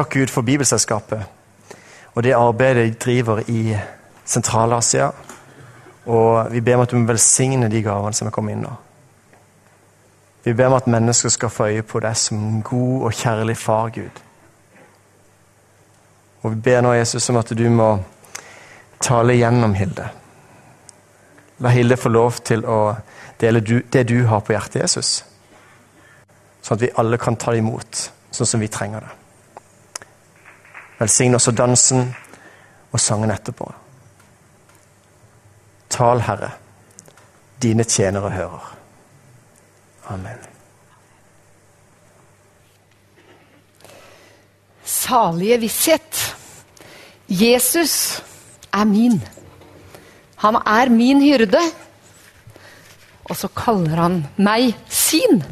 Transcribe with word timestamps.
takke 0.00 0.20
Gud 0.20 0.32
for 0.32 0.46
Bibelselskapet 0.46 1.28
og 2.14 2.22
det 2.22 2.32
arbeidet 2.34 2.86
de 2.86 2.98
driver 2.98 3.42
i 3.48 3.76
Sentral-Asia. 4.24 5.10
Og 6.06 6.52
vi 6.52 6.60
ber 6.60 6.74
om 6.74 6.80
at 6.80 6.90
du 6.90 6.98
må 6.98 7.06
velsigne 7.06 7.68
de 7.70 7.82
gavene 7.82 8.14
som 8.14 8.26
er 8.26 8.34
kommet 8.34 8.56
inn 8.56 8.64
nå. 8.64 8.72
Vi 10.44 10.54
ber 10.56 10.70
om 10.70 10.78
at 10.78 10.88
mennesker 10.90 11.28
skal 11.28 11.52
få 11.52 11.68
øye 11.68 11.82
på 11.82 12.00
deg 12.00 12.16
som 12.16 12.62
god 12.62 13.02
og 13.02 13.14
kjærlig 13.14 13.56
far, 13.56 13.90
Gud. 13.94 14.22
Og 16.42 16.54
vi 16.54 16.56
ber 16.56 16.80
nå, 16.80 16.92
Jesus, 16.96 17.28
om 17.30 17.36
at 17.36 17.52
du 17.58 17.68
må 17.70 17.90
tale 19.00 19.36
gjennom 19.36 19.74
Hilde. 19.74 20.08
La 21.60 21.68
Hilde 21.68 22.00
få 22.00 22.08
lov 22.08 22.40
til 22.44 22.64
å 22.64 22.96
dele 23.40 23.60
det 23.92 24.08
du 24.08 24.24
har 24.26 24.40
på 24.40 24.56
hjertet, 24.56 24.80
Jesus. 24.80 25.24
Sånn 26.62 26.78
at 26.78 26.82
vi 26.88 26.94
alle 26.96 27.20
kan 27.20 27.36
ta 27.36 27.52
det 27.52 27.60
imot 27.60 28.06
sånn 28.32 28.48
som 28.48 28.60
vi 28.60 28.68
trenger 28.72 29.04
det. 29.04 29.19
Velsign 31.00 31.34
også 31.34 31.52
dansen 31.56 32.10
og 32.92 33.00
sangen 33.00 33.30
etterpå. 33.32 33.70
Tal, 35.90 36.20
Herre, 36.20 36.50
dine 37.62 37.84
tjenere 37.84 38.30
hører. 38.30 38.66
Amen. 40.12 40.42
Salige 44.84 45.60
visshet. 45.60 46.36
Jesus 47.28 48.22
er 48.72 48.84
min. 48.84 49.22
Han 50.36 50.54
er 50.54 50.92
min 50.92 51.22
hyrde. 51.22 51.62
Og 53.24 53.36
så 53.36 53.48
kaller 53.56 53.96
han 54.02 54.20
meg 54.36 54.74
sin. 54.88 55.42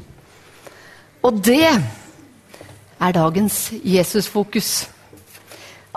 Og 1.23 1.41
det 1.45 1.65
er 3.01 3.12
dagens 3.12 3.73
Jesusfokus. 3.84 4.89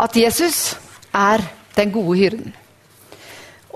At 0.01 0.17
Jesus 0.17 0.73
er 1.13 1.43
den 1.77 1.91
gode 1.93 2.17
hyrden. 2.17 2.55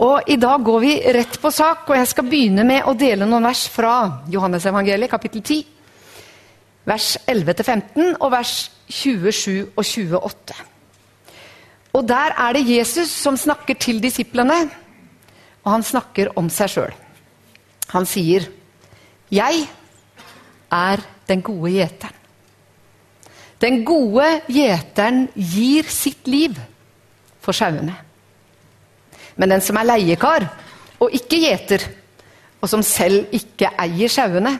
Og 0.01 0.27
I 0.27 0.35
dag 0.35 0.63
går 0.65 0.79
vi 0.83 0.93
rett 1.15 1.37
på 1.39 1.51
sak, 1.53 1.85
og 1.87 1.95
jeg 1.95 2.07
skal 2.09 2.27
begynne 2.27 2.65
med 2.67 2.87
å 2.89 2.95
dele 2.97 3.27
noen 3.29 3.45
vers 3.47 3.63
fra 3.71 4.23
Johannesevangeliet, 4.31 5.11
kapittel 5.11 5.43
10. 5.45 5.61
Vers 6.85 7.13
11-15 7.31 8.17
og 8.19 8.31
vers 8.33 8.55
27 8.89 9.69
og 9.75 9.85
28. 9.85 10.57
Og 11.95 12.03
Der 12.09 12.35
er 12.35 12.57
det 12.57 12.67
Jesus 12.67 13.13
som 13.13 13.37
snakker 13.37 13.77
til 13.79 14.01
disiplene, 14.03 14.57
og 15.63 15.71
han 15.71 15.85
snakker 15.85 16.33
om 16.35 16.49
seg 16.49 16.69
sjøl. 16.69 16.93
Han 17.93 18.05
sier, 18.05 18.49
'Jeg 19.31 19.67
er 20.71 20.97
den 21.27 21.41
gode 21.41 21.71
gjeteren'. 21.71 22.24
Den 23.61 23.83
gode 23.87 24.27
gjeteren 24.51 25.27
gir 25.35 25.87
sitt 25.89 26.27
liv 26.27 26.57
for 27.43 27.55
sauene. 27.55 27.95
Men 29.35 29.51
den 29.55 29.63
som 29.63 29.77
er 29.79 29.87
leiekar 29.87 30.47
og 31.03 31.13
ikke 31.15 31.39
gjeter, 31.43 31.85
og 32.61 32.71
som 32.71 32.83
selv 32.85 33.31
ikke 33.35 33.71
eier 33.81 34.11
sauene, 34.11 34.55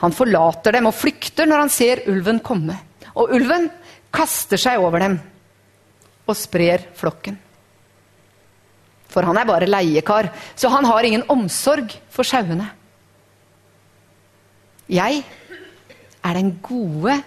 han 0.00 0.14
forlater 0.14 0.74
dem 0.74 0.88
og 0.90 0.96
flykter 0.96 1.48
når 1.48 1.64
han 1.64 1.72
ser 1.72 2.04
ulven 2.10 2.40
komme. 2.44 2.76
Og 3.14 3.32
ulven 3.36 3.68
kaster 4.14 4.60
seg 4.60 4.82
over 4.82 5.02
dem 5.02 5.18
og 6.24 6.38
sprer 6.38 6.86
flokken. 6.96 7.36
For 9.12 9.26
han 9.26 9.38
er 9.38 9.46
bare 9.46 9.68
leiekar, 9.70 10.30
så 10.58 10.72
han 10.72 10.86
har 10.88 11.06
ingen 11.06 11.26
omsorg 11.30 11.92
for 12.10 12.26
sauene. 12.26 12.66
Jeg 14.90 15.22
er 16.24 16.34
den 16.36 16.50
gode 16.64 17.20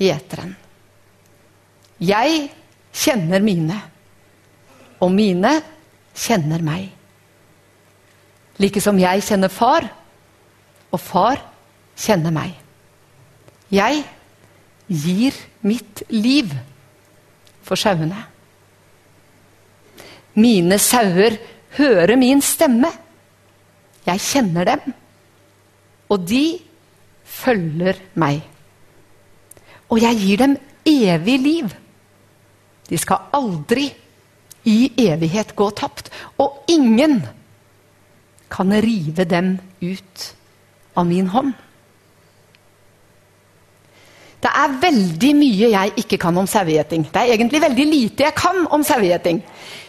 gjeteren. 0.00 0.54
Jeg 2.00 2.48
kjenner 2.96 3.42
mine, 3.44 3.76
og 5.00 5.12
mine 5.12 5.52
kjenner 6.16 6.64
meg. 6.64 6.88
Like 8.60 8.80
som 8.82 8.98
jeg 9.00 9.24
kjenner 9.24 9.52
far, 9.52 9.86
og 10.90 11.00
far 11.00 11.40
kjenner 12.00 12.34
meg. 12.34 12.56
Jeg 13.70 14.02
gir 14.90 15.36
mitt 15.62 16.02
liv 16.10 16.50
for 17.62 17.78
sauene. 17.78 18.24
Mine 20.40 20.78
sauer 20.82 21.36
hører 21.76 22.16
min 22.18 22.42
stemme. 22.42 22.90
Jeg 24.06 24.22
kjenner 24.24 24.66
dem, 24.72 24.94
og 26.10 26.24
de 26.26 26.58
følger 27.24 28.00
meg. 28.18 28.40
Og 29.90 30.00
jeg 30.02 30.18
gir 30.22 30.42
dem 30.42 30.56
evig 30.86 31.38
liv. 31.42 31.72
De 32.90 32.98
skal 32.98 33.30
aldri 33.34 33.90
i 34.68 34.92
evighet 34.98 35.54
gå 35.56 35.70
tapt. 35.76 36.10
Og 36.38 36.64
ingen 36.70 37.20
kan 38.50 38.72
rive 38.82 39.24
dem 39.24 39.58
ut 39.82 40.30
av 40.98 41.06
min 41.06 41.30
hånd. 41.30 41.52
Det 44.40 44.48
er 44.56 44.76
veldig 44.80 45.30
mye 45.36 45.68
jeg 45.74 45.92
ikke 46.00 46.18
kan 46.20 46.38
om 46.40 46.48
sauegjeting. 46.48 47.04
Det 47.12 47.20
er 47.20 47.34
egentlig 47.34 47.60
veldig 47.60 47.86
lite 47.86 48.24
jeg 48.24 48.36
kan 48.38 48.64
om 48.72 48.84
sauegjeting. 48.86 49.42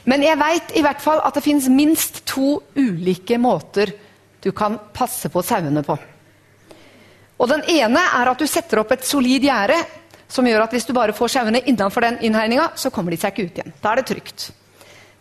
Men 0.06 0.26
jeg 0.26 0.40
veit 0.42 0.74
i 0.76 0.84
hvert 0.84 1.02
fall 1.02 1.22
at 1.24 1.38
det 1.38 1.46
fins 1.46 1.70
minst 1.72 2.26
to 2.28 2.58
ulike 2.76 3.40
måter 3.40 3.94
du 4.44 4.52
kan 4.52 4.76
passe 4.94 5.30
på 5.32 5.44
sauene 5.46 5.84
på. 5.86 5.96
Og 7.42 7.50
Den 7.50 7.64
ene 7.74 8.02
er 8.06 8.30
at 8.30 8.40
du 8.40 8.46
setter 8.46 8.84
opp 8.84 8.92
et 8.94 9.06
solid 9.08 9.42
gjerde 9.48 9.80
som 10.32 10.46
gjør 10.48 10.64
at 10.64 10.74
hvis 10.76 10.86
du 10.88 10.94
bare 10.96 11.16
får 11.16 11.34
sauene 11.34 11.64
innenfor 11.66 12.06
den 12.06 12.20
innhegninga, 12.24 12.70
så 12.80 12.92
kommer 12.94 13.12
de 13.12 13.20
seg 13.20 13.34
ikke 13.34 13.50
ut 13.50 13.58
igjen. 13.60 13.74
Da 13.82 13.92
er 13.92 14.00
det 14.00 14.08
trygt. 14.12 14.52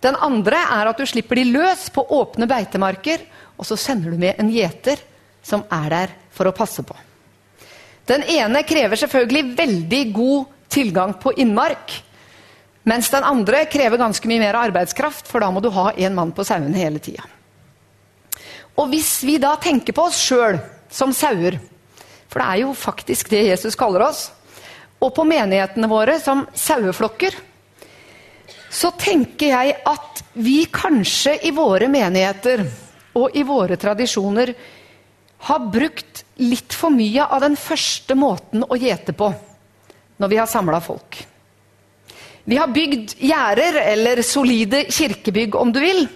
Den 0.04 0.16
andre 0.22 0.60
er 0.76 0.88
at 0.88 1.00
du 1.00 1.06
slipper 1.08 1.40
de 1.40 1.48
løs 1.50 1.88
på 1.92 2.04
åpne 2.14 2.46
beitemarker, 2.48 3.24
og 3.58 3.66
så 3.68 3.76
sender 3.80 4.12
du 4.12 4.20
med 4.20 4.38
en 4.40 4.52
gjeter 4.52 5.00
som 5.42 5.64
er 5.72 5.88
der 5.92 6.14
for 6.36 6.48
å 6.48 6.54
passe 6.56 6.84
på. 6.86 6.94
Den 8.08 8.22
ene 8.28 8.62
krever 8.68 9.00
selvfølgelig 9.00 9.56
veldig 9.58 10.04
god 10.14 10.54
tilgang 10.72 11.16
på 11.20 11.34
innmark. 11.42 11.92
Mens 12.88 13.10
den 13.12 13.26
andre 13.26 13.64
krever 13.70 14.00
ganske 14.00 14.28
mye 14.30 14.44
mer 14.44 14.60
arbeidskraft, 14.60 15.28
for 15.28 15.42
da 15.42 15.50
må 15.52 15.60
du 15.60 15.68
ha 15.74 15.90
én 15.96 16.16
mann 16.16 16.32
på 16.36 16.46
sauene 16.46 16.76
hele 16.78 17.02
tida. 17.02 17.26
Og 18.78 18.88
hvis 18.92 19.18
vi 19.26 19.36
da 19.42 19.56
tenker 19.60 19.92
på 19.96 20.06
oss 20.08 20.20
sjøl 20.22 20.56
som 20.90 21.12
sauer, 21.12 21.58
for 22.30 22.42
det 22.42 22.48
er 22.48 22.62
jo 22.62 22.74
faktisk 22.78 23.30
det 23.32 23.42
Jesus 23.48 23.76
kaller 23.78 24.06
oss, 24.06 24.28
og 25.00 25.14
på 25.16 25.24
menighetene 25.26 25.88
våre 25.90 26.18
som 26.22 26.44
saueflokker, 26.54 27.34
så 28.70 28.92
tenker 28.94 29.50
jeg 29.50 29.74
at 29.88 30.22
vi 30.38 30.62
kanskje 30.70 31.34
i 31.48 31.50
våre 31.54 31.88
menigheter 31.90 32.62
og 33.18 33.34
i 33.34 33.42
våre 33.42 33.74
tradisjoner 33.80 34.52
har 35.48 35.66
brukt 35.72 36.22
litt 36.44 36.76
for 36.76 36.94
mye 36.94 37.24
av 37.26 37.42
den 37.42 37.56
første 37.58 38.14
måten 38.14 38.62
å 38.62 38.78
gjete 38.78 39.16
på 39.16 39.32
når 40.20 40.30
vi 40.30 40.38
har 40.38 40.48
samla 40.50 40.78
folk. 40.84 41.16
Vi 42.44 42.58
har 42.60 42.70
bygd 42.72 43.16
gjerder, 43.20 43.78
eller 43.92 44.22
solide 44.26 44.84
kirkebygg 44.92 45.56
om 45.56 45.72
du 45.72 45.80
vil. 45.82 46.06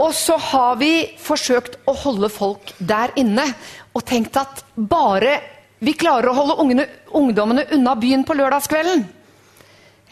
Og 0.00 0.10
så 0.16 0.36
har 0.50 0.78
vi 0.80 0.92
forsøkt 1.22 1.76
å 1.86 1.94
holde 2.04 2.30
folk 2.32 2.72
der 2.78 3.12
inne 3.20 3.46
og 3.94 4.02
tenkt 4.06 4.36
at 4.40 4.64
bare 4.74 5.36
vi 5.84 5.94
klarer 5.98 6.30
å 6.30 6.38
holde 6.38 6.56
ungene, 6.62 6.86
ungdommene 7.14 7.68
unna 7.76 7.94
byen 8.00 8.24
på 8.26 8.34
lørdagskvelden, 8.38 9.04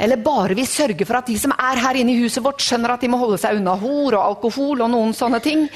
eller 0.03 0.23
bare 0.23 0.57
vi 0.59 0.65
sørger 0.69 1.07
for 1.09 1.21
at 1.21 1.29
de 1.31 1.37
som 1.41 1.55
er 1.55 1.81
her 1.81 1.99
inne 2.01 2.15
i 2.15 2.23
huset 2.23 2.43
vårt, 2.45 2.63
skjønner 2.63 2.95
at 2.95 3.03
de 3.03 3.11
må 3.13 3.21
holde 3.21 3.39
seg 3.41 3.59
unna 3.59 3.75
hor 3.81 4.17
og 4.17 4.23
alkohol 4.23 4.85
og 4.85 4.91
noen 4.93 5.15
sånne 5.17 5.41
ting, 5.45 5.67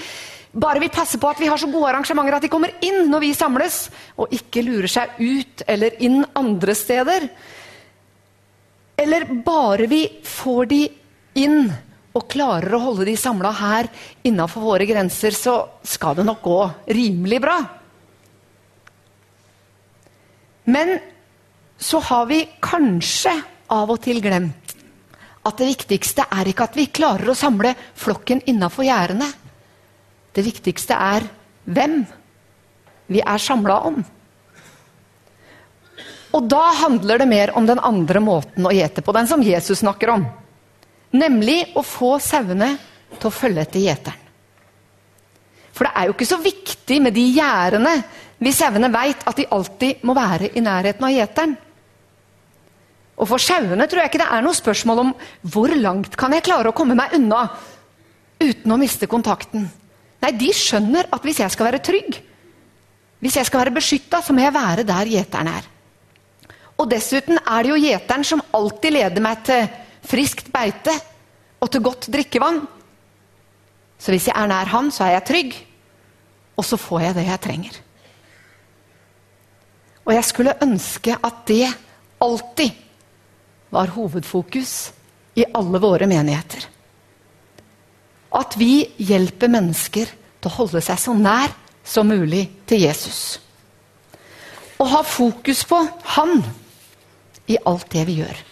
bare 0.56 0.80
vi 0.80 0.88
passer 0.92 1.20
på 1.20 1.28
at 1.28 1.40
vi 1.40 1.48
har 1.50 1.60
så 1.60 1.68
gode 1.68 1.90
arrangementer 1.90 2.38
at 2.38 2.46
de 2.46 2.50
kommer 2.52 2.72
inn 2.84 3.10
når 3.10 3.26
vi 3.26 3.32
samles, 3.36 3.80
og 4.16 4.32
ikke 4.32 4.64
lurer 4.64 4.88
seg 4.88 5.18
ut 5.20 5.64
eller 5.68 5.98
inn 6.04 6.22
andre 6.36 6.74
steder. 6.76 7.26
Eller 8.96 9.26
bare 9.44 9.88
vi 9.90 10.06
får 10.24 10.70
de 10.70 10.80
inn 11.42 11.68
og 12.16 12.28
klarer 12.32 12.72
å 12.76 12.82
holde 12.82 13.06
de 13.08 13.16
samla 13.20 13.52
her 13.58 13.88
innafor 14.26 14.64
våre 14.64 14.86
grenser, 14.88 15.36
så 15.36 15.58
skal 15.84 16.16
det 16.16 16.24
nok 16.26 16.40
gå 16.44 16.60
rimelig 16.96 17.40
bra. 17.44 17.58
Men 20.72 20.96
så 21.78 22.00
har 22.08 22.26
vi 22.30 22.40
kanskje 22.64 23.34
av 23.70 23.92
og 23.92 24.00
til 24.02 24.22
glemt 24.24 24.72
at 25.46 25.60
det 25.60 25.68
viktigste 25.68 26.24
er 26.32 26.48
ikke 26.50 26.66
at 26.66 26.78
vi 26.78 26.88
klarer 26.90 27.30
å 27.30 27.38
samle 27.38 27.74
flokken 27.94 28.40
innafor 28.50 28.86
gjerdene. 28.88 29.28
Det 30.34 30.42
viktigste 30.42 30.96
er 30.96 31.28
hvem 31.64 32.00
vi 33.12 33.22
er 33.22 33.42
samla 33.42 33.76
om. 33.86 34.00
Og 36.34 36.48
da 36.50 36.64
handler 36.82 37.22
det 37.22 37.28
mer 37.30 37.52
om 37.56 37.68
den 37.68 37.78
andre 37.78 38.20
måten 38.20 38.66
å 38.66 38.74
gjete 38.74 39.04
på, 39.06 39.14
den 39.14 39.30
som 39.30 39.44
Jesus 39.44 39.84
snakker 39.84 40.16
om. 40.16 40.26
Nemlig 41.14 41.60
å 41.78 41.84
få 41.86 42.16
sauene 42.22 42.72
til 43.16 43.28
å 43.28 43.34
følge 43.34 43.62
etter 43.62 43.84
gjeteren. 43.84 44.22
For 45.76 45.84
det 45.84 45.92
er 45.92 46.08
jo 46.08 46.14
ikke 46.16 46.28
så 46.28 46.38
viktig 46.40 46.98
med 47.04 47.12
de 47.12 47.22
gjerdene, 47.36 47.92
hvis 48.40 48.58
sauene 48.62 48.88
veit 48.92 49.22
at 49.28 49.36
de 49.36 49.44
alltid 49.52 50.04
må 50.08 50.14
være 50.16 50.50
i 50.56 50.62
nærheten 50.64 51.04
av 51.04 51.12
gjeteren. 51.12 51.56
Og 53.16 53.28
for 53.28 53.40
sauene 53.40 53.86
tror 53.88 54.02
jeg 54.02 54.12
ikke 54.12 54.22
det 54.22 54.30
er 54.32 54.44
noe 54.44 54.56
spørsmål 54.56 55.02
om 55.02 55.12
hvor 55.52 55.72
langt 55.76 56.16
kan 56.20 56.32
jeg 56.36 56.44
klare 56.48 56.72
å 56.72 56.76
komme 56.76 56.96
meg 56.96 57.14
unna 57.16 57.46
uten 58.40 58.72
å 58.72 58.80
miste 58.80 59.08
kontakten. 59.08 59.68
Nei, 60.24 60.32
de 60.36 60.50
skjønner 60.56 61.08
at 61.12 61.24
hvis 61.24 61.40
jeg 61.42 61.52
skal 61.52 61.70
være 61.70 61.84
trygg, 61.84 62.18
hvis 63.20 63.38
jeg 63.38 63.48
skal 63.48 63.62
være 63.64 63.76
beskytta, 63.76 64.20
så 64.24 64.36
må 64.36 64.44
jeg 64.44 64.56
være 64.56 64.84
der 64.88 65.08
gjeteren 65.12 65.52
er. 65.52 65.68
Og 66.76 66.88
dessuten 66.92 67.40
er 67.40 67.64
det 67.64 67.72
jo 67.72 67.80
gjeteren 67.80 68.24
som 68.28 68.42
alltid 68.56 68.96
leder 68.96 69.24
meg 69.24 69.44
til 69.48 69.64
friskt 70.06 70.50
beite 70.54 70.94
og 71.62 71.70
til 71.72 71.84
godt 71.84 72.08
drikkevann. 72.12 72.62
Så 73.98 74.12
hvis 74.12 74.28
jeg 74.28 74.36
er 74.36 74.50
nær 74.50 74.70
han, 74.70 74.90
så 74.92 75.06
er 75.06 75.16
jeg 75.16 75.26
trygg, 75.30 75.56
og 76.56 76.64
så 76.64 76.78
får 76.80 77.06
jeg 77.06 77.16
det 77.16 77.26
jeg 77.26 77.42
trenger. 77.44 77.78
Og 80.06 80.14
jeg 80.14 80.26
skulle 80.28 80.58
ønske 80.62 81.16
at 81.16 81.40
det 81.48 81.66
alltid 82.22 82.70
var 83.74 83.90
hovedfokus 83.96 84.74
i 85.36 85.44
alle 85.54 85.80
våre 85.82 86.06
menigheter. 86.08 86.68
At 88.36 88.54
vi 88.60 88.86
hjelper 89.02 89.50
mennesker 89.50 90.12
til 90.12 90.50
å 90.50 90.56
holde 90.60 90.82
seg 90.84 91.00
så 91.00 91.16
nær 91.16 91.52
som 91.86 92.08
mulig 92.08 92.46
til 92.68 92.84
Jesus. 92.84 93.40
Og 94.78 94.90
ha 94.92 95.00
fokus 95.06 95.64
på 95.66 95.78
Han 96.16 96.42
i 97.48 97.56
alt 97.64 97.88
det 97.92 98.04
vi 98.08 98.20
gjør. 98.20 98.42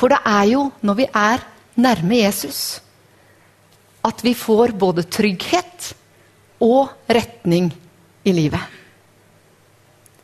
For 0.00 0.08
det 0.08 0.22
er 0.24 0.46
jo 0.48 0.64
når 0.80 0.96
vi 0.96 1.06
er 1.12 1.42
nærme 1.80 2.22
Jesus, 2.22 2.80
at 4.04 4.22
vi 4.24 4.32
får 4.34 4.72
både 4.80 5.04
trygghet 5.12 5.90
og 6.64 6.88
retning 7.04 7.68
i 8.24 8.32
livet. 8.32 8.78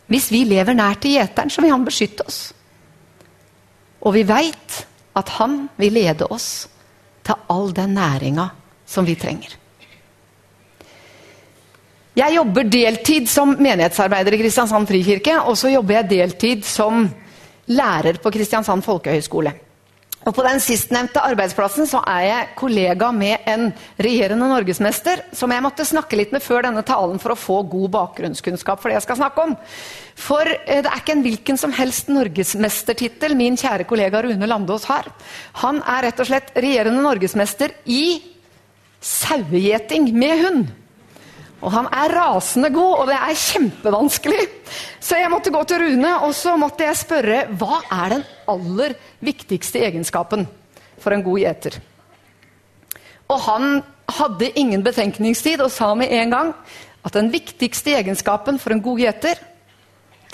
Hvis 0.06 0.30
vi 0.32 0.44
lever 0.48 0.76
nær 0.76 0.96
til 1.02 1.18
gjeteren, 1.18 1.50
så 1.50 1.60
vil 1.60 1.74
han 1.74 1.84
beskytte 1.84 2.24
oss. 2.24 2.40
Og 4.00 4.14
vi 4.14 4.22
veit 4.24 4.80
at 5.16 5.32
han 5.36 5.66
vil 5.76 5.96
lede 5.98 6.28
oss 6.30 6.68
til 7.26 7.46
all 7.52 7.72
den 7.76 7.96
næringa 7.98 8.48
som 8.86 9.04
vi 9.04 9.16
trenger. 9.18 9.58
Jeg 12.16 12.32
jobber 12.32 12.64
deltid 12.72 13.26
som 13.28 13.52
menighetsarbeider 13.58 14.32
i 14.32 14.40
Kristiansand 14.40 14.88
frikirke, 14.88 15.34
og 15.42 15.58
så 15.58 15.68
jobber 15.68 15.98
jeg 15.98 16.10
deltid 16.14 16.64
som 16.64 17.04
lærer 17.66 18.22
på 18.22 18.32
Kristiansand 18.32 18.86
folkehøgskole. 18.86 19.52
Og 20.26 20.34
På 20.34 20.42
den 20.42 20.58
sistnevnte 20.58 21.22
arbeidsplassen 21.22 21.86
så 21.86 22.00
er 22.10 22.22
jeg 22.26 22.54
kollega 22.58 23.12
med 23.14 23.44
en 23.46 23.68
regjerende 24.02 24.48
norgesmester 24.50 25.22
som 25.36 25.52
jeg 25.54 25.62
måtte 25.62 25.86
snakke 25.86 26.18
litt 26.18 26.32
med 26.34 26.42
før 26.42 26.66
denne 26.66 26.82
talen 26.86 27.20
for 27.22 27.32
å 27.32 27.38
få 27.38 27.60
god 27.70 27.92
bakgrunnskunnskap 27.94 28.82
for 28.82 28.90
det 28.90 28.96
jeg 28.98 29.04
skal 29.06 29.20
snakke 29.20 29.44
om. 29.46 29.54
For 30.18 30.50
eh, 30.50 30.82
det 30.82 30.90
er 30.90 30.98
ikke 30.98 31.14
en 31.14 31.22
hvilken 31.28 31.60
som 31.62 31.74
helst 31.76 32.10
norgesmestertittel 32.10 33.36
min 33.38 33.58
kjære 33.60 33.86
kollega 33.86 34.24
Rune 34.26 34.50
Landås 34.50 34.88
har. 34.90 35.06
Han 35.62 35.78
er 35.86 36.08
rett 36.08 36.24
og 36.24 36.30
slett 36.32 36.50
regjerende 36.58 37.06
norgesmester 37.06 37.76
i 37.86 38.18
sauegjeting 38.98 40.10
med 40.10 40.42
hund. 40.42 40.66
Og 41.64 41.72
han 41.72 41.88
er 41.88 42.12
rasende 42.12 42.68
god, 42.74 42.92
og 43.00 43.08
det 43.08 43.16
er 43.16 43.40
kjempevanskelig. 43.40 44.44
Så 45.00 45.16
jeg 45.16 45.32
måtte 45.32 45.52
gå 45.54 45.62
til 45.64 45.80
Rune 45.82 46.12
og 46.26 46.34
så 46.36 46.56
måtte 46.60 46.84
jeg 46.84 47.00
spørre 47.00 47.42
hva 47.56 47.80
er 48.02 48.16
den 48.16 48.24
aller 48.52 48.96
viktigste 49.24 49.80
egenskapen 49.86 50.44
for 51.00 51.16
en 51.16 51.24
god 51.24 51.40
gjeter. 51.40 51.78
Og 53.32 53.40
han 53.48 53.80
hadde 54.18 54.52
ingen 54.60 54.84
betenkningstid 54.86 55.62
og 55.64 55.72
sa 55.74 55.94
med 55.98 56.12
en 56.14 56.34
gang 56.34 56.52
at 57.06 57.14
den 57.16 57.30
viktigste 57.32 57.94
egenskapen 57.96 58.60
for 58.62 58.74
en 58.74 58.82
god 58.82 59.00
gjeter, 59.02 59.40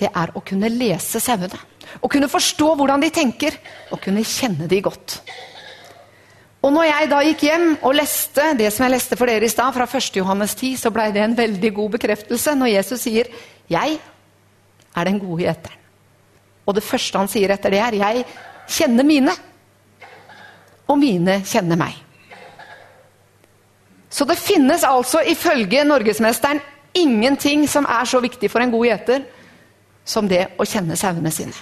det 0.01 0.09
er 0.09 0.33
å 0.35 0.43
kunne 0.45 0.73
lese 0.73 1.21
sauene. 1.23 1.61
Å 2.01 2.09
kunne 2.11 2.31
forstå 2.31 2.73
hvordan 2.79 3.03
de 3.03 3.11
tenker, 3.13 3.57
og 3.93 4.01
kunne 4.01 4.25
kjenne 4.25 4.69
de 4.71 4.79
godt. 4.85 5.19
Og 6.63 6.71
når 6.71 6.87
jeg 6.87 7.09
da 7.11 7.21
gikk 7.27 7.43
hjem 7.49 7.65
og 7.83 7.97
leste 7.99 8.53
det 8.59 8.69
som 8.71 8.85
jeg 8.87 8.95
leste 8.95 9.19
for 9.19 9.27
dere 9.27 9.49
i 9.49 9.51
stad, 9.51 9.75
fra 9.75 9.87
1. 9.89 10.11
Johannes 10.21 10.55
10, 10.55 10.77
så 10.79 10.93
blei 10.95 11.09
det 11.15 11.25
en 11.25 11.37
veldig 11.39 11.73
god 11.75 11.97
bekreftelse 11.97 12.55
når 12.55 12.77
Jesus 12.77 13.01
sier 13.03 13.27
'Jeg 13.69 13.99
er 14.97 15.05
den 15.05 15.19
gode 15.19 15.43
gjeteren'. 15.43 15.81
Og 16.67 16.75
det 16.75 16.85
første 16.85 17.19
han 17.19 17.29
sier 17.29 17.51
etter 17.51 17.71
det, 17.71 17.79
er 17.79 17.93
'Jeg 17.93 18.25
kjenner 18.69 19.03
mine', 19.05 19.39
og 20.89 20.99
mine 20.99 21.43
kjenner 21.45 21.77
meg. 21.77 21.95
Så 24.11 24.25
det 24.25 24.39
finnes 24.39 24.85
altså 24.85 25.23
ifølge 25.27 25.85
norgesmesteren 25.85 26.61
ingenting 26.95 27.69
som 27.69 27.87
er 27.89 28.05
så 28.05 28.21
viktig 28.21 28.51
for 28.51 28.61
en 28.61 28.71
god 28.71 28.87
gjeter 28.87 29.25
som 30.05 30.29
det 30.29 30.49
å 30.59 30.67
kjenne 30.69 30.97
sauene 30.97 31.31
sine. 31.31 31.53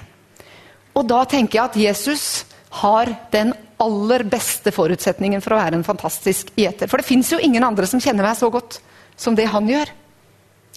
Og 0.95 1.07
da 1.09 1.25
tenker 1.25 1.59
jeg 1.59 1.65
at 1.65 1.77
Jesus 1.77 2.47
har 2.83 3.07
den 3.33 3.55
aller 3.81 4.25
beste 4.29 4.73
forutsetningen 4.75 5.43
for 5.45 5.55
å 5.55 5.61
være 5.61 5.79
en 5.79 5.87
fantastisk 5.87 6.53
gjeter. 6.59 6.89
For 6.91 7.01
det 7.01 7.09
fins 7.09 7.33
jo 7.33 7.41
ingen 7.41 7.65
andre 7.65 7.89
som 7.89 8.03
kjenner 8.03 8.27
meg 8.27 8.39
så 8.39 8.51
godt 8.53 8.81
som 9.21 9.37
det 9.37 9.49
han 9.53 9.69
gjør. 9.69 9.93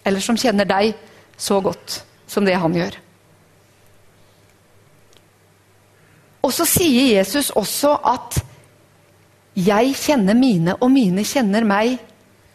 Eller 0.03 0.23
som 0.23 0.39
kjenner 0.39 0.67
deg 0.67 0.93
så 1.39 1.59
godt 1.63 2.01
som 2.27 2.45
det 2.47 2.55
han 2.59 2.75
gjør. 2.75 2.97
Og 6.43 6.51
så 6.51 6.65
sier 6.67 7.13
Jesus 7.15 7.51
også 7.55 7.93
at 8.03 8.41
'jeg 9.55 9.95
kjenner 9.95 10.33
mine, 10.33 10.75
og 10.81 10.91
mine 10.91 11.23
kjenner 11.23 11.63
meg' 11.63 11.99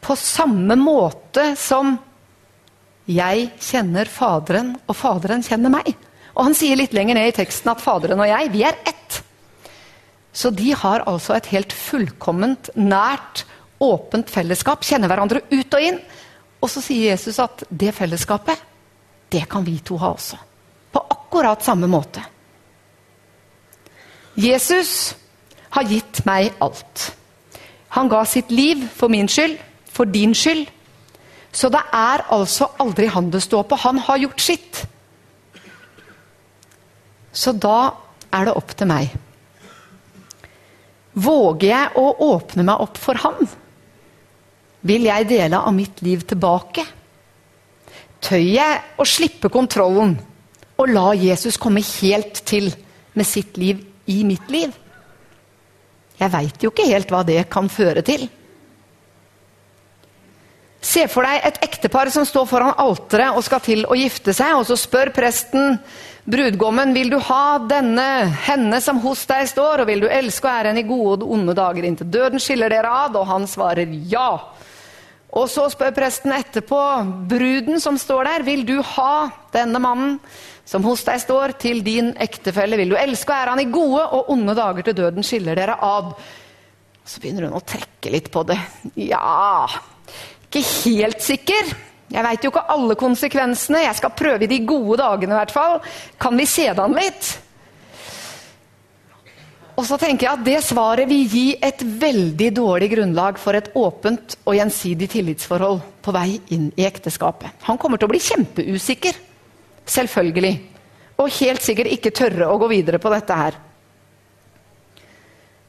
på 0.00 0.16
samme 0.16 0.76
måte 0.76 1.56
som 1.56 1.98
'jeg 3.08 3.50
kjenner 3.58 4.04
Faderen, 4.04 4.76
og 4.86 4.96
Faderen 4.96 5.42
kjenner 5.42 5.70
meg'. 5.70 5.94
Og 6.36 6.44
Han 6.44 6.54
sier 6.54 6.76
litt 6.76 6.92
lenger 6.92 7.14
ned 7.14 7.28
i 7.28 7.36
teksten 7.42 7.70
at 7.70 7.80
Faderen 7.80 8.20
og 8.20 8.28
jeg, 8.28 8.52
vi 8.52 8.62
er 8.62 8.76
ett. 8.84 9.22
Så 10.32 10.50
de 10.54 10.72
har 10.76 11.06
altså 11.08 11.34
et 11.36 11.48
helt 11.52 11.72
fullkomment, 11.72 12.70
nært, 12.76 13.44
åpent 13.80 14.30
fellesskap. 14.30 14.84
Kjenner 14.86 15.10
hverandre 15.10 15.42
ut 15.50 15.74
og 15.74 15.84
inn. 15.84 16.00
Og 16.62 16.70
så 16.70 16.82
sier 16.82 17.12
Jesus 17.12 17.38
at 17.42 17.62
det 17.70 17.94
fellesskapet, 17.94 18.58
det 19.30 19.44
kan 19.50 19.64
vi 19.66 19.78
to 19.84 19.98
ha 20.00 20.12
også. 20.14 20.38
På 20.92 21.04
akkurat 21.14 21.64
samme 21.64 21.88
måte. 21.90 22.22
Jesus 24.38 25.14
har 25.74 25.86
gitt 25.90 26.22
meg 26.26 26.54
alt. 26.64 27.10
Han 27.96 28.10
ga 28.10 28.22
sitt 28.28 28.50
liv 28.54 28.84
for 28.94 29.10
min 29.12 29.28
skyld, 29.28 29.56
for 29.90 30.08
din 30.08 30.34
skyld. 30.36 30.68
Så 31.52 31.70
det 31.72 31.80
er 31.94 32.26
altså 32.34 32.68
aldri 32.80 33.08
han 33.10 33.30
det 33.32 33.42
står 33.42 33.64
på. 33.68 33.78
Han 33.84 33.98
har 34.04 34.20
gjort 34.22 34.44
sitt. 34.44 34.82
Så 37.32 37.52
da 37.52 37.94
er 38.34 38.48
det 38.48 38.56
opp 38.58 38.74
til 38.76 38.90
meg. 38.90 39.14
Våger 41.18 41.70
jeg 41.72 41.98
å 41.98 42.06
åpne 42.28 42.64
meg 42.68 42.84
opp 42.84 42.98
for 43.00 43.18
Han? 43.24 43.48
Vil 44.86 45.08
jeg 45.08 45.28
dele 45.30 45.58
av 45.58 45.74
mitt 45.74 46.02
liv 46.06 46.22
tilbake? 46.28 46.84
Tør 48.22 48.42
jeg 48.42 48.82
å 48.98 49.06
slippe 49.06 49.50
kontrollen 49.50 50.16
og 50.78 50.90
la 50.92 51.10
Jesus 51.18 51.58
komme 51.58 51.82
helt 51.82 52.42
til 52.46 52.70
med 53.18 53.26
sitt 53.26 53.58
liv 53.58 53.82
i 54.10 54.22
mitt 54.26 54.46
liv? 54.52 54.74
Jeg 56.18 56.34
veit 56.34 56.62
jo 56.62 56.70
ikke 56.72 56.86
helt 56.90 57.10
hva 57.14 57.24
det 57.26 57.44
kan 57.50 57.70
føre 57.70 58.02
til. 58.06 58.26
Se 60.78 61.08
for 61.10 61.26
deg 61.26 61.42
et 61.42 61.56
ektepar 61.66 62.10
som 62.14 62.26
står 62.26 62.46
foran 62.46 62.76
alteret 62.78 63.34
og 63.34 63.42
skal 63.42 63.62
til 63.64 63.82
å 63.90 63.96
gifte 63.98 64.34
seg, 64.36 64.54
og 64.60 64.66
så 64.68 64.76
spør 64.78 65.10
presten 65.14 65.80
brudgommen 66.28 66.92
vil 66.94 67.10
du 67.10 67.16
ha 67.24 67.58
denne, 67.66 68.28
henne 68.46 68.78
som 68.84 69.00
hos 69.02 69.24
deg 69.26 69.48
står, 69.50 69.82
og 69.82 69.90
vil 69.90 70.04
du 70.04 70.08
elske 70.12 70.46
og 70.46 70.52
ære 70.52 70.70
henne 70.70 70.84
i 70.84 70.88
gode 70.88 71.24
og 71.24 71.34
onde 71.34 71.56
dager 71.58 71.88
inntil 71.88 72.10
døden 72.14 72.42
skiller 72.42 72.70
dere 72.70 72.92
ad? 73.06 73.18
Og 73.18 73.26
han 73.26 73.48
svarer 73.50 73.90
ja. 74.12 74.30
Og 75.34 75.50
så 75.50 75.66
spør 75.72 75.96
presten 75.96 76.32
etterpå 76.36 76.78
bruden 77.28 77.82
som 77.82 77.98
står 77.98 78.30
der, 78.30 78.46
vil 78.46 78.64
du 78.68 78.78
ha 78.94 79.28
denne 79.52 79.82
mannen 79.82 80.16
som 80.68 80.84
hos 80.86 81.02
deg 81.08 81.18
står, 81.24 81.58
til 81.58 81.82
din 81.82 82.14
ektefelle? 82.22 82.78
Vil 82.78 82.94
du 82.94 83.00
elske 83.00 83.34
og 83.34 83.40
ære 83.40 83.56
han 83.56 83.66
i 83.66 83.70
gode 83.72 84.06
og 84.14 84.30
onde 84.36 84.54
dager 84.54 84.86
til 84.86 85.00
døden 85.02 85.26
skiller 85.26 85.58
dere 85.58 85.74
ad? 85.82 86.14
Så 87.08 87.18
begynner 87.18 87.48
hun 87.48 87.58
å 87.58 87.66
trekke 87.66 88.14
litt 88.14 88.30
på 88.30 88.46
det. 88.46 88.60
Ja 88.94 89.96
ikke 90.48 90.64
helt 90.64 91.20
sikker. 91.22 91.74
Jeg 92.08 92.24
veit 92.24 92.44
jo 92.44 92.50
ikke 92.52 92.68
alle 92.72 92.96
konsekvensene. 92.96 93.82
Jeg 93.84 93.98
skal 93.98 94.14
prøve 94.16 94.46
i 94.46 94.50
de 94.50 94.62
gode 94.64 94.96
dagene, 95.02 95.34
i 95.34 95.38
hvert 95.42 95.52
fall. 95.52 95.76
Kan 96.20 96.40
vi 96.40 96.48
se 96.48 96.64
det 96.70 96.80
an 96.80 96.96
litt? 96.96 97.34
Og 99.78 99.84
så 99.86 99.98
tenker 100.00 100.26
jeg 100.26 100.32
at 100.32 100.46
Det 100.46 100.56
svaret 100.66 101.06
vil 101.10 101.28
gi 101.30 101.46
et 101.62 101.84
veldig 101.84 102.48
dårlig 102.56 102.88
grunnlag 102.96 103.38
for 103.38 103.54
et 103.54 103.68
åpent 103.78 104.34
og 104.42 104.56
gjensidig 104.56 105.06
tillitsforhold 105.12 105.84
på 106.02 106.14
vei 106.16 106.40
inn 106.56 106.72
i 106.74 106.88
ekteskapet. 106.88 107.60
Han 107.68 107.78
kommer 107.78 108.00
til 108.00 108.08
å 108.08 108.14
bli 108.14 108.24
kjempeusikker. 108.24 109.20
Selvfølgelig. 109.88 110.56
Og 111.20 111.30
helt 111.38 111.62
sikkert 111.62 111.92
ikke 111.92 112.14
tørre 112.14 112.48
å 112.48 112.58
gå 112.58 112.72
videre 112.72 112.98
på 113.02 113.12
dette 113.12 113.36
her. 113.36 113.60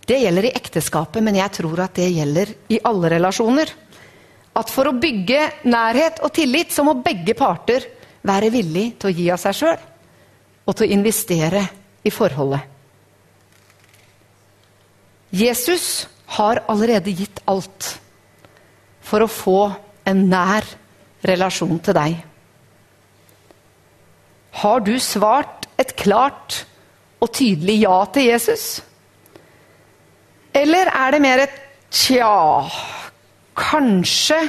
Det 0.09 0.17
gjelder 0.23 0.47
i 0.47 0.55
ekteskapet, 0.57 1.21
men 1.21 1.37
jeg 1.37 1.53
tror 1.59 1.83
at 1.83 1.99
det 1.99 2.09
gjelder 2.09 2.55
i 2.73 2.79
alle 2.89 3.11
relasjoner 3.13 3.75
at 4.59 4.71
for 4.73 4.89
å 4.89 4.97
bygge 4.99 5.45
nærhet 5.69 6.19
og 6.25 6.33
tillit, 6.35 6.73
så 6.73 6.83
må 6.85 6.97
begge 7.03 7.35
parter 7.37 7.85
være 8.27 8.51
villig 8.53 8.91
til 8.99 9.09
å 9.09 9.15
gi 9.15 9.29
av 9.31 9.41
seg 9.41 9.57
sjøl 9.61 9.85
og 10.69 10.75
til 10.75 10.85
å 10.85 10.93
investere 10.93 11.63
i 12.05 12.11
forholdet. 12.13 12.61
Jesus 15.29 16.07
har 16.37 16.63
allerede 16.69 17.13
gitt 17.13 17.41
alt 17.49 17.93
for 19.05 19.25
å 19.25 19.29
få 19.29 19.61
en 20.09 20.25
nær 20.29 20.65
relasjon 21.25 21.79
til 21.85 21.97
deg. 21.97 22.17
Har 24.61 24.83
du 24.85 24.95
svart 25.01 25.67
et 25.79 25.93
klart 25.97 26.63
og 27.21 27.31
tydelig 27.35 27.81
ja 27.83 27.97
til 28.13 28.29
Jesus? 28.29 28.65
Eller 30.53 30.89
er 30.91 31.13
det 31.13 31.21
mer 31.23 31.43
et 31.45 31.57
tja, 31.93 32.65
kanskje 33.59 34.39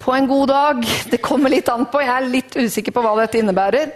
på 0.00 0.12
en 0.16 0.26
god 0.28 0.48
dag? 0.48 0.82
Det 1.10 1.22
kommer 1.24 1.52
litt 1.52 1.68
an 1.72 1.86
på. 1.90 2.02
Jeg 2.02 2.12
er 2.14 2.32
litt 2.32 2.56
usikker 2.56 2.94
på 2.94 3.04
hva 3.04 3.14
dette 3.20 3.40
innebærer. 3.40 3.94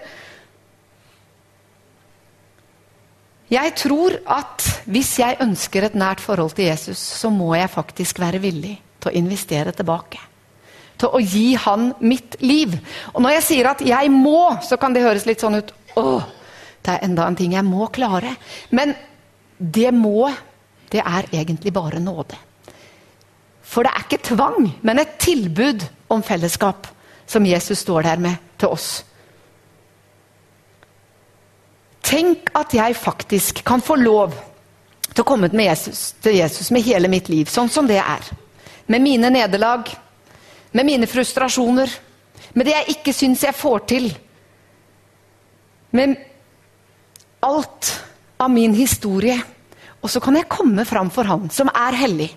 Jeg 3.49 3.73
tror 3.81 4.19
at 4.29 4.65
hvis 4.93 5.15
jeg 5.23 5.39
ønsker 5.41 5.87
et 5.87 5.97
nært 5.97 6.21
forhold 6.21 6.53
til 6.57 6.69
Jesus, 6.69 7.01
så 7.01 7.31
må 7.33 7.55
jeg 7.57 7.73
faktisk 7.73 8.21
være 8.21 8.43
villig 8.43 8.75
til 9.01 9.11
å 9.11 9.17
investere 9.17 9.73
tilbake. 9.77 10.21
Til 10.99 11.15
å 11.15 11.21
gi 11.23 11.55
han 11.57 11.93
mitt 12.01 12.37
liv. 12.43 12.75
Og 13.15 13.23
når 13.25 13.39
jeg 13.39 13.43
sier 13.43 13.71
at 13.71 13.81
'jeg 13.81 14.11
må', 14.11 14.61
så 14.63 14.77
kan 14.77 14.93
det 14.93 15.03
høres 15.03 15.27
litt 15.27 15.41
sånn 15.41 15.57
ut 15.57 15.73
Åh, 15.97 16.23
det 16.83 16.93
er 16.95 17.05
enda 17.05 17.27
en 17.27 17.37
ting 17.37 17.53
jeg 17.53 17.65
må 17.65 17.87
klare. 17.87 18.37
Men 18.71 18.95
det 19.59 19.95
må, 19.95 20.31
det 20.91 21.01
er 21.01 21.25
egentlig 21.33 21.73
bare 21.73 22.01
nåde. 22.01 22.37
For 23.69 23.85
det 23.85 23.93
er 23.93 24.07
ikke 24.07 24.25
tvang, 24.31 24.71
men 24.83 25.01
et 25.01 25.19
tilbud 25.21 25.85
om 26.09 26.23
fellesskap 26.25 26.89
som 27.29 27.47
Jesus 27.47 27.85
står 27.85 28.07
der 28.07 28.23
med 28.25 28.41
til 28.59 28.73
oss. 28.73 28.89
Tenk 32.09 32.49
at 32.57 32.73
jeg 32.73 32.97
faktisk 32.97 33.61
kan 33.69 33.85
få 33.85 33.99
lov 34.01 34.33
til 35.13 35.21
å 35.21 35.29
komme 35.29 35.51
med 35.53 35.67
Jesus, 35.67 36.15
til 36.25 36.39
Jesus 36.39 36.71
med 36.73 36.87
hele 36.87 37.11
mitt 37.13 37.29
liv, 37.29 37.51
sånn 37.53 37.69
som 37.69 37.89
det 37.89 37.99
er. 38.01 38.25
Med 38.89 39.05
mine 39.05 39.29
nederlag, 39.35 39.91
med 40.73 40.89
mine 40.89 41.09
frustrasjoner, 41.11 41.93
med 42.57 42.65
det 42.65 42.73
jeg 42.73 42.97
ikke 42.97 43.13
syns 43.13 43.45
jeg 43.45 43.57
får 43.57 43.85
til. 43.91 44.09
Med 45.93 46.17
alt 47.45 47.93
av 48.41 48.51
min 48.51 48.73
historie. 48.77 49.37
Og 50.01 50.09
så 50.09 50.23
kan 50.23 50.37
jeg 50.39 50.49
komme 50.49 50.85
fram 50.89 51.11
for 51.13 51.29
Han 51.29 51.51
som 51.53 51.69
er 51.75 51.97
hellig. 51.99 52.31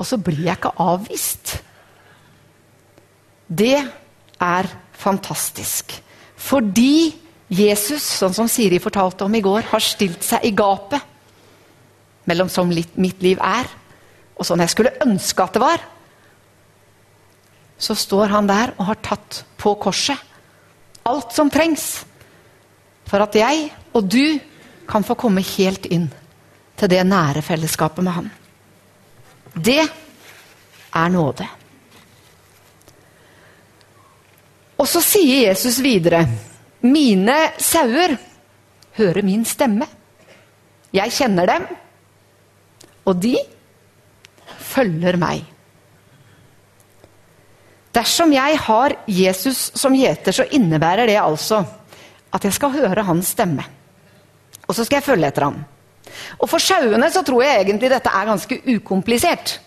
Og 0.00 0.08
så 0.08 0.16
blir 0.16 0.46
jeg 0.46 0.56
ikke 0.56 0.72
avvist. 0.80 1.58
Det 3.46 3.76
er 4.40 4.70
fantastisk. 4.96 5.92
Fordi 6.40 7.12
Jesus, 7.50 8.04
sånn 8.20 8.34
som 8.34 8.48
Siri 8.48 8.78
fortalte 8.80 9.26
om 9.26 9.34
i 9.36 9.42
går, 9.44 9.68
har 9.72 9.84
stilt 9.84 10.24
seg 10.24 10.46
i 10.46 10.54
gapet 10.56 11.02
mellom 12.30 12.48
som 12.52 12.70
mitt 12.70 13.22
liv 13.24 13.40
er, 13.42 13.66
og 14.38 14.46
sånn 14.46 14.62
jeg 14.62 14.72
skulle 14.72 14.94
ønske 15.04 15.44
at 15.44 15.56
det 15.56 15.62
var. 15.62 15.82
Så 17.80 17.96
står 17.98 18.30
han 18.32 18.48
der 18.48 18.74
og 18.78 18.86
har 18.92 19.00
tatt 19.04 19.42
på 19.60 19.74
korset 19.82 20.28
alt 21.08 21.32
som 21.34 21.50
trengs 21.50 22.04
for 23.08 23.24
at 23.24 23.34
jeg 23.34 23.70
og 23.96 24.06
du 24.06 24.38
kan 24.90 25.04
få 25.06 25.16
komme 25.18 25.42
helt 25.56 25.88
inn 25.90 26.08
til 26.78 26.90
det 26.92 27.00
nære 27.06 27.42
fellesskapet 27.44 28.04
med 28.04 28.14
han. 28.14 28.28
Det 29.60 29.82
er 30.96 31.08
nåde. 31.12 31.46
Og 34.80 34.88
så 34.88 35.02
sier 35.04 35.50
Jesus 35.50 35.78
videre 35.84 36.24
mine 36.80 37.36
sauer 37.60 38.14
hører 38.96 39.24
min 39.24 39.44
stemme. 39.44 39.86
Jeg 40.96 41.12
kjenner 41.12 41.46
dem, 41.46 41.66
og 43.06 43.18
de 43.20 43.34
følger 44.70 45.18
meg. 45.20 45.44
Dersom 47.94 48.32
jeg 48.32 48.58
har 48.64 48.94
Jesus 49.10 49.68
som 49.78 49.94
gjeter, 49.98 50.32
så 50.32 50.46
innebærer 50.56 51.10
det 51.10 51.18
altså 51.20 51.60
at 52.32 52.46
jeg 52.46 52.54
skal 52.54 52.74
høre 52.78 53.04
hans 53.04 53.34
stemme. 53.34 53.66
Og 54.68 54.74
så 54.74 54.86
skal 54.86 55.00
jeg 55.00 55.08
følge 55.08 55.28
etter 55.28 55.48
ham. 55.48 55.58
Og 56.38 56.48
for 56.50 56.62
sauene 56.62 57.10
så 57.12 57.22
tror 57.26 57.44
jeg 57.44 57.64
egentlig 57.64 57.90
dette 57.92 58.12
er 58.12 58.28
ganske 58.28 58.60
ukomplisert. 58.76 59.58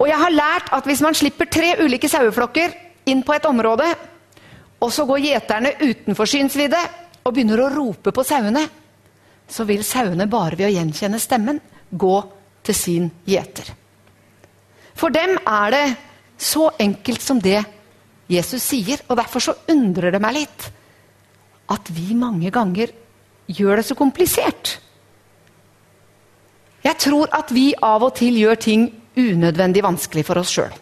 Og 0.00 0.08
jeg 0.08 0.20
har 0.20 0.32
lært 0.32 0.70
at 0.72 0.86
hvis 0.88 1.02
man 1.04 1.16
slipper 1.16 1.50
tre 1.50 1.74
ulike 1.82 2.08
saueflokker 2.08 2.76
inn 3.12 3.22
på 3.26 3.36
et 3.36 3.48
område, 3.48 3.88
og 4.80 4.92
så 4.92 5.04
går 5.08 5.24
gjeterne 5.26 5.74
utenfor 5.82 6.28
synsvidde 6.28 6.80
og 7.20 7.34
begynner 7.34 7.60
å 7.60 7.72
rope 7.72 8.14
på 8.16 8.24
sauene, 8.24 8.62
så 9.50 9.66
vil 9.68 9.82
sauene 9.84 10.28
bare 10.30 10.56
ved 10.56 10.70
å 10.70 10.74
gjenkjenne 10.76 11.20
stemmen 11.20 11.58
gå 11.90 12.16
til 12.64 12.76
sin 12.76 13.10
gjeter. 13.28 13.68
For 14.96 15.12
dem 15.12 15.36
er 15.48 15.74
det 15.74 15.84
så 16.40 16.70
enkelt 16.80 17.22
som 17.24 17.40
det 17.42 17.60
Jesus 18.30 18.62
sier, 18.62 19.02
og 19.08 19.18
derfor 19.18 19.42
så 19.42 19.56
undrer 19.68 20.14
det 20.14 20.20
meg 20.22 20.38
litt 20.38 20.68
at 21.70 21.90
vi 21.94 22.14
mange 22.18 22.50
ganger 22.54 22.92
gjør 23.50 23.80
det 23.80 23.86
så 23.88 23.96
komplisert. 23.98 24.78
Jeg 26.90 26.98
tror 27.06 27.30
at 27.36 27.52
vi 27.54 27.70
av 27.86 28.02
og 28.02 28.16
til 28.18 28.40
gjør 28.40 28.58
ting 28.58 28.88
unødvendig 29.14 29.82
vanskelig 29.84 30.24
for 30.26 30.40
oss 30.40 30.50
sjøl. 30.56 30.72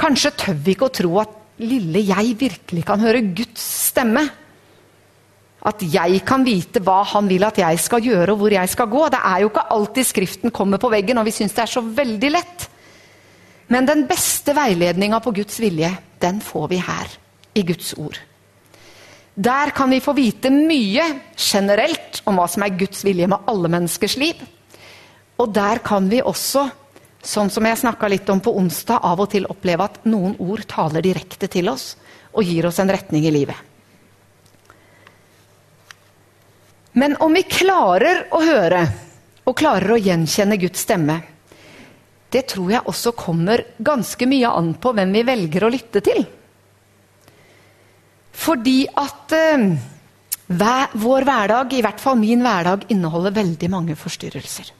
Kanskje 0.00 0.32
tør 0.34 0.56
vi 0.58 0.74
ikke 0.74 0.88
å 0.88 0.94
tro 0.98 1.12
at 1.22 1.36
lille 1.62 2.02
jeg 2.02 2.32
virkelig 2.40 2.82
kan 2.88 3.02
høre 3.04 3.20
Guds 3.36 3.62
stemme. 3.92 4.24
At 5.64 5.84
jeg 5.86 6.18
kan 6.26 6.42
vite 6.44 6.82
hva 6.82 6.98
han 7.14 7.30
vil 7.30 7.46
at 7.46 7.62
jeg 7.62 7.78
skal 7.80 8.02
gjøre, 8.02 8.34
og 8.34 8.42
hvor 8.42 8.56
jeg 8.56 8.72
skal 8.72 8.90
gå. 8.90 9.06
Det 9.14 9.22
er 9.22 9.44
jo 9.44 9.52
ikke 9.52 9.66
alltid 9.76 10.10
Skriften 10.10 10.54
kommer 10.54 10.82
på 10.82 10.90
veggen, 10.92 11.20
og 11.22 11.28
vi 11.30 11.36
syns 11.38 11.54
det 11.54 11.64
er 11.68 11.74
så 11.76 11.84
veldig 11.86 12.32
lett. 12.34 12.68
Men 13.70 13.86
den 13.88 14.04
beste 14.10 14.52
veiledninga 14.56 15.22
på 15.24 15.32
Guds 15.38 15.62
vilje, 15.62 15.94
den 16.20 16.42
får 16.44 16.68
vi 16.74 16.82
her, 16.82 17.18
i 17.54 17.62
Guds 17.70 17.94
ord. 18.02 18.18
Der 19.34 19.70
kan 19.74 19.90
vi 19.90 20.00
få 20.00 20.12
vite 20.14 20.50
mye 20.50 21.04
generelt 21.36 22.22
om 22.24 22.38
hva 22.38 22.46
som 22.50 22.62
er 22.62 22.76
Guds 22.78 23.02
vilje 23.04 23.26
med 23.26 23.50
alle 23.50 23.70
menneskers 23.72 24.16
liv. 24.20 24.38
Og 25.42 25.50
der 25.54 25.82
kan 25.84 26.08
vi 26.10 26.22
også 26.22 26.68
Sånn 27.24 27.48
som 27.48 27.64
jeg 27.64 27.80
snakka 27.80 28.08
litt 28.12 28.28
om 28.28 28.40
på 28.44 28.52
onsdag, 28.52 29.00
av 29.00 29.22
og 29.24 29.30
til 29.32 29.46
oppleve 29.48 29.86
at 29.88 30.02
noen 30.04 30.34
ord 30.44 30.60
taler 30.68 31.00
direkte 31.00 31.48
til 31.48 31.70
oss 31.72 31.94
og 32.36 32.44
gir 32.44 32.66
oss 32.68 32.82
en 32.82 32.92
retning 32.92 33.24
i 33.24 33.32
livet. 33.32 33.56
Men 37.00 37.16
om 37.24 37.32
vi 37.32 37.46
klarer 37.48 38.26
å 38.28 38.42
høre 38.44 38.82
og 39.48 39.56
klarer 39.56 39.94
å 39.94 39.98
gjenkjenne 40.04 40.60
Guds 40.60 40.84
stemme, 40.84 41.16
det 42.28 42.44
tror 42.52 42.74
jeg 42.74 42.84
også 42.92 43.14
kommer 43.16 43.64
ganske 43.80 44.28
mye 44.28 44.52
an 44.52 44.74
på 44.76 44.92
hvem 44.92 45.16
vi 45.16 45.24
velger 45.24 45.64
å 45.64 45.72
lytte 45.72 46.04
til. 46.04 46.26
Fordi 48.34 48.84
at 48.98 49.34
eh, 49.36 49.66
vår 51.00 51.26
hverdag, 51.26 51.72
i 51.72 51.82
hvert 51.84 52.02
fall 52.02 52.18
min 52.20 52.42
hverdag, 52.44 52.88
inneholder 52.92 53.36
veldig 53.36 53.70
mange 53.72 53.96
forstyrrelser. 53.96 54.72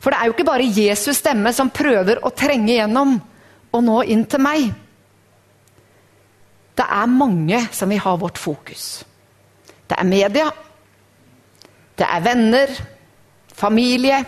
For 0.00 0.12
det 0.12 0.18
er 0.18 0.28
jo 0.28 0.34
ikke 0.34 0.48
bare 0.48 0.68
Jesus' 0.68 1.20
stemme 1.20 1.52
som 1.52 1.72
prøver 1.72 2.22
å 2.24 2.32
trenge 2.32 2.72
gjennom 2.72 3.18
og 3.70 3.84
nå 3.84 4.00
inn 4.10 4.24
til 4.28 4.42
meg. 4.42 4.70
Det 6.74 6.86
er 6.86 7.12
mange 7.12 7.60
som 7.76 7.90
vil 7.92 8.00
ha 8.00 8.16
vårt 8.18 8.40
fokus. 8.40 9.04
Det 9.90 9.98
er 9.98 10.08
media, 10.08 10.46
det 11.98 12.06
er 12.06 12.22
venner, 12.24 12.72
familie, 13.52 14.22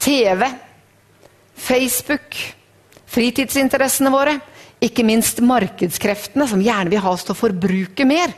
TV, 0.00 0.46
Facebook, 1.54 2.38
fritidsinteressene 3.10 4.12
våre. 4.14 4.38
Ikke 4.84 5.04
minst 5.06 5.40
markedskreftene, 5.44 6.46
som 6.50 6.62
gjerne 6.62 6.92
vil 6.92 7.02
ha 7.02 7.12
oss 7.14 7.24
til 7.24 7.34
å 7.34 7.38
forbruke 7.38 8.06
mer. 8.08 8.34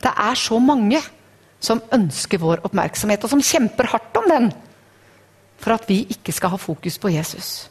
Det 0.00 0.12
er 0.12 0.38
så 0.38 0.58
mange 0.62 1.00
som 1.60 1.82
ønsker 1.92 2.40
vår 2.40 2.64
oppmerksomhet, 2.68 3.24
og 3.24 3.32
som 3.32 3.44
kjemper 3.44 3.90
hardt 3.92 4.20
om 4.20 4.30
den 4.30 4.50
for 5.60 5.72
at 5.72 5.86
vi 5.88 6.02
ikke 6.12 6.34
skal 6.36 6.52
ha 6.52 6.60
fokus 6.60 6.98
på 7.00 7.10
Jesus. 7.14 7.68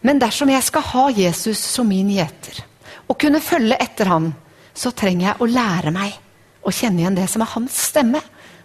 Men 0.00 0.20
dersom 0.20 0.48
jeg 0.48 0.64
skal 0.64 0.86
ha 0.94 1.04
Jesus 1.12 1.60
som 1.60 1.88
min 1.88 2.08
gjeter, 2.14 2.62
og 3.10 3.18
kunne 3.20 3.42
følge 3.44 3.76
etter 3.76 4.08
ham, 4.08 4.30
så 4.72 4.92
trenger 4.96 5.26
jeg 5.26 5.40
å 5.42 5.50
lære 5.50 5.92
meg 5.92 6.16
å 6.64 6.72
kjenne 6.72 7.02
igjen 7.02 7.18
det 7.18 7.26
som 7.28 7.44
er 7.44 7.52
hans 7.52 7.76
stemme. 7.90 8.20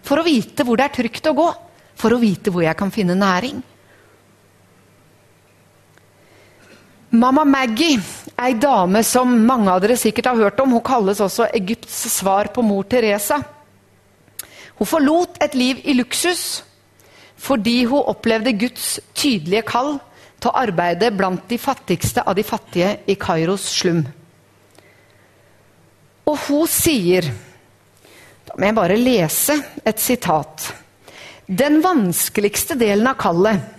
For 0.06 0.20
å 0.20 0.24
vite 0.26 0.64
hvor 0.64 0.78
det 0.78 0.86
er 0.86 0.94
trygt 0.94 1.28
å 1.28 1.34
gå. 1.36 1.46
For 1.98 2.14
å 2.14 2.20
vite 2.20 2.52
hvor 2.54 2.64
jeg 2.64 2.78
kan 2.78 2.92
finne 2.94 3.16
næring. 3.18 3.58
Mamma 7.16 7.44
Maggie, 7.44 8.00
ei 8.36 8.54
dame 8.60 9.00
som 9.06 9.30
mange 9.46 9.72
av 9.72 9.80
dere 9.80 9.96
sikkert 9.96 10.26
har 10.28 10.40
hørt 10.40 10.58
om, 10.60 10.74
hun 10.76 10.84
kalles 10.84 11.20
også 11.24 11.46
Egypts 11.56 12.02
svar 12.12 12.50
på 12.52 12.64
mor 12.66 12.84
Teresa. 12.90 13.38
Hun 14.76 14.88
forlot 14.90 15.38
et 15.40 15.54
liv 15.56 15.80
i 15.84 15.96
luksus 15.96 16.62
fordi 17.40 17.84
hun 17.84 18.04
opplevde 18.10 18.54
Guds 18.56 18.96
tydelige 19.16 19.64
kall 19.68 19.94
til 20.40 20.50
å 20.50 20.56
arbeide 20.56 21.12
blant 21.14 21.44
de 21.48 21.58
fattigste 21.60 22.24
av 22.24 22.36
de 22.36 22.44
fattige 22.44 22.94
i 23.08 23.16
Kairos 23.20 23.64
slum. 23.76 24.02
Og 26.26 26.36
hun 26.48 26.66
sier 26.68 27.28
Da 28.46 28.56
må 28.56 28.68
jeg 28.68 28.76
bare 28.76 28.96
lese 28.96 29.56
et 29.84 30.00
sitat. 30.00 30.68
Den 31.46 31.80
vanskeligste 31.84 32.76
delen 32.78 33.08
av 33.10 33.18
kallet 33.20 33.75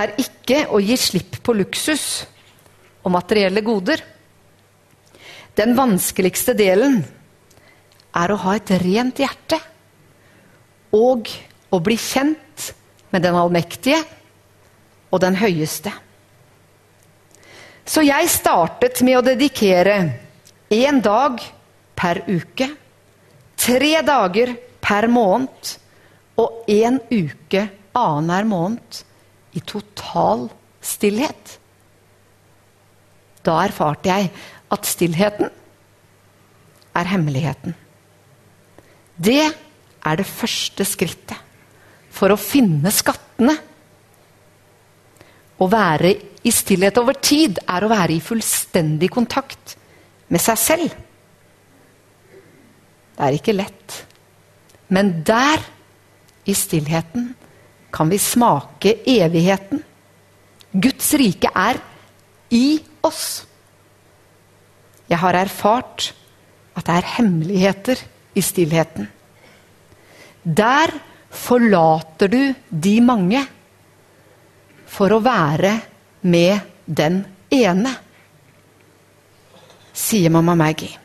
er 0.00 0.14
ikke 0.20 0.64
å 0.72 0.80
gi 0.82 0.96
slipp 0.98 1.40
på 1.44 1.54
luksus 1.56 2.04
og 3.04 3.12
materielle 3.14 3.62
goder. 3.64 4.02
Den 5.56 5.74
vanskeligste 5.76 6.54
delen 6.56 7.00
er 8.16 8.32
å 8.32 8.38
ha 8.44 8.56
et 8.58 8.70
rent 8.82 9.20
hjerte 9.22 9.58
og 10.96 11.28
å 11.70 11.78
bli 11.82 11.96
kjent 12.00 12.70
med 13.10 13.22
den 13.26 13.36
allmektige 13.38 14.00
og 15.10 15.20
den 15.22 15.36
høyeste. 15.38 15.92
Så 17.86 18.04
jeg 18.06 18.30
startet 18.30 19.00
med 19.02 19.18
å 19.18 19.26
dedikere 19.26 19.96
én 20.70 21.00
dag 21.02 21.40
per 21.98 22.22
uke, 22.30 22.68
tre 23.58 23.94
dager 24.06 24.54
per 24.80 25.08
måned 25.10 25.72
og 26.40 26.70
én 26.70 27.00
uke 27.10 27.66
annenhver 27.98 28.46
måned 28.48 29.00
i 29.56 29.60
total 29.60 30.48
stillhet. 30.80 31.56
Da 33.44 33.56
erfarte 33.64 34.10
jeg 34.10 34.30
at 34.70 34.88
stillheten 34.88 35.50
er 36.96 37.10
hemmeligheten. 37.10 37.74
Det 39.20 39.42
er 39.44 40.16
det 40.16 40.28
første 40.28 40.84
skrittet 40.88 41.36
for 42.10 42.32
å 42.32 42.40
finne 42.40 42.92
skattene. 42.94 43.54
Å 45.60 45.68
være 45.68 46.14
i 46.46 46.52
stillhet 46.54 46.96
over 47.00 47.18
tid 47.20 47.60
er 47.68 47.84
å 47.84 47.90
være 47.92 48.16
i 48.16 48.24
fullstendig 48.24 49.10
kontakt 49.12 49.76
med 50.32 50.40
seg 50.40 50.60
selv. 50.60 50.94
Det 53.16 53.26
er 53.26 53.36
ikke 53.36 53.56
lett. 53.56 53.98
Men 54.90 55.20
der, 55.26 55.60
i 56.48 56.54
stillheten, 56.56 57.34
kan 57.92 58.10
vi 58.10 58.18
smake 58.18 59.00
evigheten. 59.08 59.82
Guds 60.72 61.12
rike 61.18 61.50
er 61.54 61.80
i 62.54 62.80
oss. 63.02 63.44
Jeg 65.10 65.18
har 65.18 65.34
erfart 65.34 66.12
at 66.78 66.86
det 66.86 66.96
er 67.00 67.08
hemmeligheter 67.16 68.02
i 68.38 68.42
stillheten. 68.44 69.08
Der 70.44 70.92
forlater 71.30 72.30
du 72.30 72.54
de 72.70 72.94
mange 73.02 73.42
for 74.90 75.12
å 75.14 75.22
være 75.22 75.74
med 76.26 76.66
den 76.86 77.22
ene, 77.54 77.92
sier 79.94 80.32
mamma 80.32 80.56
Maggie. 80.58 80.96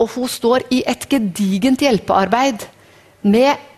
Og 0.00 0.08
hun 0.14 0.28
står 0.32 0.64
i 0.72 0.80
et 0.88 1.04
gedigent 1.10 1.82
hjelpearbeid 1.84 2.64
med 3.28 3.69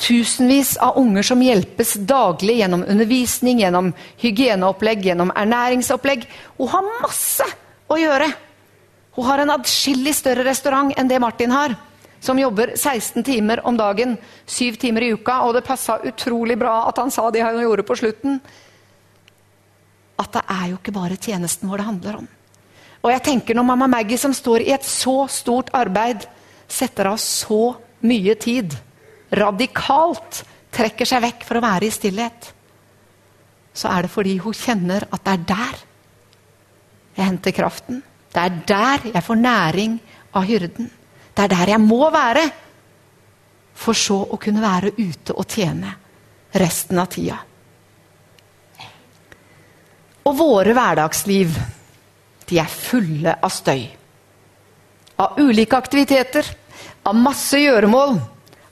tusenvis 0.00 0.76
av 0.80 0.96
unger 0.98 1.22
som 1.22 1.42
hjelpes 1.42 1.94
daglig 2.08 2.56
gjennom 2.60 2.84
undervisning, 2.88 3.60
gjennom 3.60 3.92
hygieneopplegg, 4.22 5.04
gjennom 5.04 5.32
ernæringsopplegg. 5.36 6.24
Hun 6.56 6.72
har 6.72 6.88
masse 7.02 7.46
å 7.90 7.98
gjøre. 8.00 8.30
Hun 9.16 9.28
har 9.28 9.42
en 9.42 9.54
adskillig 9.58 10.14
større 10.16 10.46
restaurant 10.46 10.94
enn 10.96 11.10
det 11.10 11.20
Martin 11.20 11.52
har. 11.52 11.76
Som 12.20 12.40
jobber 12.40 12.74
16 12.76 13.24
timer 13.24 13.62
om 13.66 13.76
dagen, 13.76 14.16
7 14.46 14.76
timer 14.80 15.06
i 15.06 15.12
uka. 15.12 15.40
Og 15.46 15.54
det 15.56 15.64
passa 15.68 16.00
utrolig 16.04 16.58
bra 16.60 16.82
at 16.88 17.00
han 17.00 17.12
sa 17.12 17.28
det 17.30 17.44
han 17.44 17.60
gjorde 17.60 17.86
på 17.88 17.96
slutten. 18.00 18.40
At 20.20 20.32
det 20.36 20.44
er 20.48 20.66
jo 20.72 20.80
ikke 20.80 20.96
bare 20.96 21.20
tjenesten 21.20 21.68
vår 21.68 21.80
det 21.80 21.88
handler 21.88 22.20
om. 22.20 22.28
Og 23.00 23.12
jeg 23.14 23.24
tenker 23.24 23.56
når 23.56 23.64
mamma 23.64 23.88
Maggie, 23.88 24.20
som 24.20 24.32
står 24.36 24.66
i 24.66 24.74
et 24.74 24.84
så 24.84 25.24
stort 25.32 25.72
arbeid, 25.76 26.26
setter 26.68 27.08
av 27.08 27.16
så 27.20 27.74
mye 28.04 28.36
tid 28.40 28.76
radikalt 29.30 30.42
trekker 30.74 31.08
seg 31.08 31.22
vekk 31.24 31.44
for 31.46 31.58
å 31.58 31.64
være 31.64 31.86
i 31.86 31.94
stillhet, 31.94 32.50
så 33.74 33.90
er 33.92 34.06
det 34.06 34.12
fordi 34.12 34.36
hun 34.42 34.56
kjenner 34.56 35.06
at 35.10 35.22
det 35.26 35.34
er 35.34 35.44
der 35.50 35.82
jeg 37.16 37.26
henter 37.26 37.54
kraften. 37.54 38.00
Det 38.30 38.40
er 38.42 38.58
der 38.66 39.06
jeg 39.14 39.26
får 39.26 39.38
næring 39.38 39.98
av 40.38 40.46
hyrden. 40.46 40.90
Det 41.34 41.44
er 41.44 41.52
der 41.52 41.72
jeg 41.74 41.82
må 41.82 42.10
være 42.12 42.44
for 43.80 43.96
så 43.96 44.18
å 44.30 44.38
kunne 44.40 44.62
være 44.62 44.92
ute 44.98 45.34
og 45.34 45.46
tjene 45.50 45.94
resten 46.60 46.98
av 47.00 47.10
tida. 47.10 47.38
Og 50.26 50.36
våre 50.36 50.74
hverdagsliv, 50.76 51.54
de 52.50 52.58
er 52.60 52.70
fulle 52.70 53.36
av 53.40 53.52
støy. 53.54 53.86
Av 55.20 55.38
ulike 55.40 55.78
aktiviteter, 55.78 56.46
av 57.06 57.16
masse 57.16 57.58
gjøremål 57.58 58.18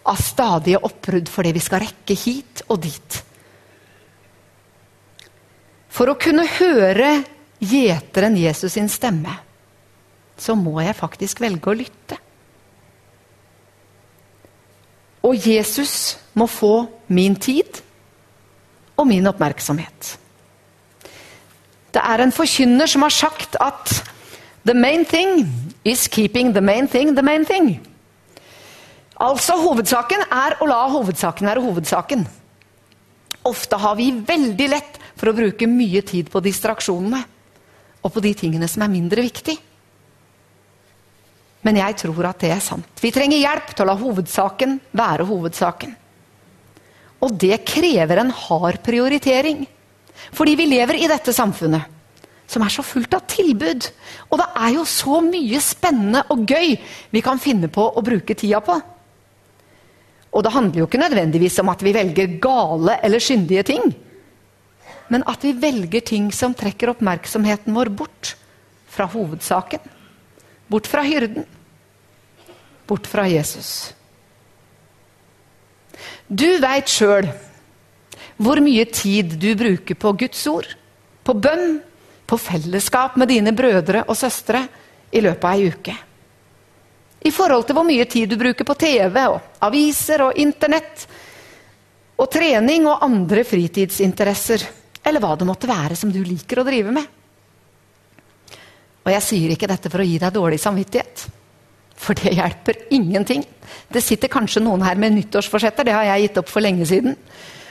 av 0.08 0.20
stadige 0.22 0.80
oppbrudd 0.88 1.28
fordi 1.32 1.54
vi 1.56 1.62
skal 1.62 1.84
rekke 1.84 2.16
hit 2.16 2.62
og 2.68 2.80
dit. 2.84 3.18
For 5.92 6.10
å 6.10 6.18
kunne 6.20 6.46
høre 6.58 7.10
gjeteren 7.58 8.36
Jesus 8.38 8.76
sin 8.76 8.88
stemme, 8.92 9.34
så 10.38 10.54
må 10.54 10.78
jeg 10.84 10.96
faktisk 10.98 11.42
velge 11.42 11.70
å 11.70 11.76
lytte. 11.76 12.18
Og 15.26 15.34
Jesus 15.34 16.16
må 16.38 16.46
få 16.46 16.86
min 17.10 17.34
tid 17.34 17.82
og 18.98 19.08
min 19.10 19.26
oppmerksomhet. 19.26 20.14
Det 21.90 22.04
er 22.04 22.22
en 22.22 22.34
forkynner 22.34 22.86
som 22.86 23.02
har 23.02 23.14
sagt 23.14 23.58
at 23.60 23.98
the 24.68 24.76
main 24.76 25.04
thing 25.08 25.48
is 25.84 26.06
keeping 26.06 26.52
the 26.54 26.62
main 26.62 26.86
thing 26.86 27.16
the 27.16 27.24
main 27.24 27.44
thing. 27.44 27.80
Altså, 29.18 29.56
hovedsaken 29.58 30.28
er 30.30 30.60
å 30.62 30.66
la 30.68 30.84
hovedsaken 30.92 31.48
være 31.50 31.62
hovedsaken. 31.64 32.22
Ofte 33.48 33.78
har 33.80 33.96
vi 33.98 34.12
veldig 34.12 34.68
lett 34.70 34.98
for 35.18 35.30
å 35.30 35.34
bruke 35.34 35.66
mye 35.70 36.02
tid 36.06 36.28
på 36.30 36.42
distraksjonene 36.44 37.22
og 38.04 38.12
på 38.14 38.22
de 38.22 38.32
tingene 38.38 38.68
som 38.70 38.84
er 38.84 38.92
mindre 38.92 39.24
viktig. 39.24 39.56
Men 41.66 41.80
jeg 41.80 41.96
tror 42.04 42.28
at 42.28 42.44
det 42.44 42.52
er 42.54 42.62
sant. 42.62 42.86
Vi 43.02 43.10
trenger 43.14 43.40
hjelp 43.40 43.72
til 43.72 43.84
å 43.84 43.88
la 43.90 43.96
hovedsaken 43.98 44.76
være 44.96 45.26
hovedsaken. 45.26 45.96
Og 47.26 47.34
det 47.34 47.64
krever 47.66 48.22
en 48.22 48.30
hard 48.30 48.78
prioritering. 48.86 49.64
Fordi 50.34 50.54
vi 50.58 50.68
lever 50.70 51.00
i 51.00 51.08
dette 51.10 51.34
samfunnet 51.34 51.96
som 52.48 52.62
er 52.64 52.72
så 52.72 52.84
fullt 52.86 53.12
av 53.18 53.26
tilbud. 53.28 53.88
Og 54.30 54.38
det 54.40 54.46
er 54.62 54.70
jo 54.78 54.84
så 54.88 55.18
mye 55.24 55.58
spennende 55.60 56.22
og 56.32 56.46
gøy 56.48 56.78
vi 57.12 57.24
kan 57.24 57.42
finne 57.42 57.68
på 57.72 57.90
å 57.90 58.04
bruke 58.04 58.38
tida 58.38 58.62
på. 58.64 58.78
Og 60.32 60.44
det 60.44 60.52
handler 60.52 60.82
jo 60.82 60.86
ikke 60.88 61.00
nødvendigvis 61.00 61.58
om 61.62 61.70
at 61.72 61.82
vi 61.84 61.94
velger 61.96 62.38
gale 62.42 62.98
eller 63.04 63.22
skyndige 63.22 63.64
ting. 63.70 63.92
Men 65.08 65.24
at 65.28 65.44
vi 65.44 65.54
velger 65.56 66.04
ting 66.04 66.28
som 66.34 66.54
trekker 66.54 66.92
oppmerksomheten 66.92 67.74
vår 67.74 67.90
bort 67.96 68.34
fra 68.92 69.08
hovedsaken. 69.08 69.80
Bort 70.68 70.86
fra 70.86 71.02
hyrden. 71.02 71.46
Bort 72.88 73.08
fra 73.08 73.24
Jesus. 73.28 73.94
Du 76.28 76.48
veit 76.60 76.90
sjøl 76.92 77.30
hvor 78.38 78.60
mye 78.62 78.84
tid 78.86 79.32
du 79.40 79.48
bruker 79.58 79.96
på 79.98 80.12
Guds 80.20 80.44
ord, 80.46 80.68
på 81.26 81.34
bønn, 81.34 81.80
på 82.28 82.36
fellesskap 82.38 83.16
med 83.18 83.32
dine 83.32 83.50
brødre 83.56 84.04
og 84.06 84.14
søstre 84.16 84.60
i 85.10 85.24
løpet 85.24 85.48
av 85.48 85.56
ei 85.56 85.72
uke 85.72 85.96
i 87.26 87.32
forhold 87.34 87.66
til 87.66 87.76
hvor 87.76 87.86
mye 87.86 88.06
tid 88.10 88.30
du 88.30 88.36
bruker 88.38 88.66
på 88.66 88.76
TV 88.78 89.16
og 89.26 89.64
aviser 89.66 90.22
og 90.28 90.38
internett 90.38 91.06
og 92.18 92.30
trening 92.30 92.86
og 92.90 93.04
andre 93.06 93.44
fritidsinteresser, 93.46 94.64
eller 95.06 95.22
hva 95.22 95.34
det 95.38 95.46
måtte 95.46 95.70
være 95.70 95.96
som 95.98 96.10
du 96.12 96.18
liker 96.24 96.60
å 96.60 96.66
drive 96.66 96.94
med. 96.94 97.04
Og 99.06 99.12
jeg 99.14 99.24
sier 99.24 99.54
ikke 99.54 99.70
dette 99.70 99.90
for 99.90 100.02
å 100.02 100.06
gi 100.06 100.18
deg 100.20 100.34
dårlig 100.34 100.58
samvittighet, 100.60 101.22
for 101.98 102.18
det 102.18 102.34
hjelper 102.36 102.82
ingenting. 102.94 103.44
Det 103.88 104.02
sitter 104.04 104.30
kanskje 104.30 104.62
noen 104.64 104.82
her 104.84 104.98
med 105.00 105.14
nyttårsforsetter, 105.14 105.86
det 105.86 105.94
har 105.96 106.10
jeg 106.10 106.26
gitt 106.26 106.42
opp 106.42 106.50
for 106.50 106.64
lenge 106.64 106.86
siden. 106.90 107.16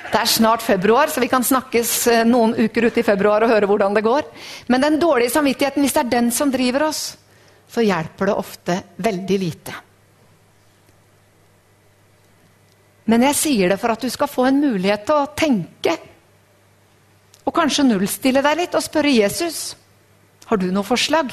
Det 0.07 0.19
er 0.21 0.29
snart 0.31 0.63
februar, 0.63 1.11
så 1.11 1.19
vi 1.19 1.27
kan 1.27 1.43
snakkes 1.43 1.91
eh, 2.07 2.25
noen 2.27 2.53
uker 2.55 2.87
ut 2.87 2.97
i 2.97 3.03
februar 3.03 3.43
og 3.43 3.51
høre 3.51 3.67
hvordan 3.67 3.97
det 3.97 4.05
går. 4.05 4.27
Men 4.71 4.85
den 4.85 4.99
dårlige 5.01 5.33
samvittigheten, 5.33 5.83
hvis 5.83 5.95
det 5.97 6.03
er 6.05 6.13
den 6.13 6.29
som 6.31 6.51
driver 6.53 6.87
oss, 6.87 7.17
så 7.67 7.83
hjelper 7.83 8.29
det 8.29 8.37
ofte 8.39 8.77
veldig 9.03 9.37
lite. 9.41 9.75
Men 13.07 13.23
jeg 13.29 13.39
sier 13.39 13.71
det 13.71 13.79
for 13.79 13.93
at 13.93 14.03
du 14.03 14.11
skal 14.11 14.31
få 14.31 14.47
en 14.49 14.59
mulighet 14.59 15.05
til 15.07 15.15
å 15.15 15.31
tenke. 15.37 15.93
Og 17.47 17.55
kanskje 17.55 17.85
nullstille 17.87 18.43
deg 18.43 18.59
litt 18.59 18.75
og 18.75 18.83
spørre 18.83 19.13
Jesus 19.13 19.61
har 20.47 20.59
du 20.59 20.67
noe 20.71 20.87
forslag 20.87 21.31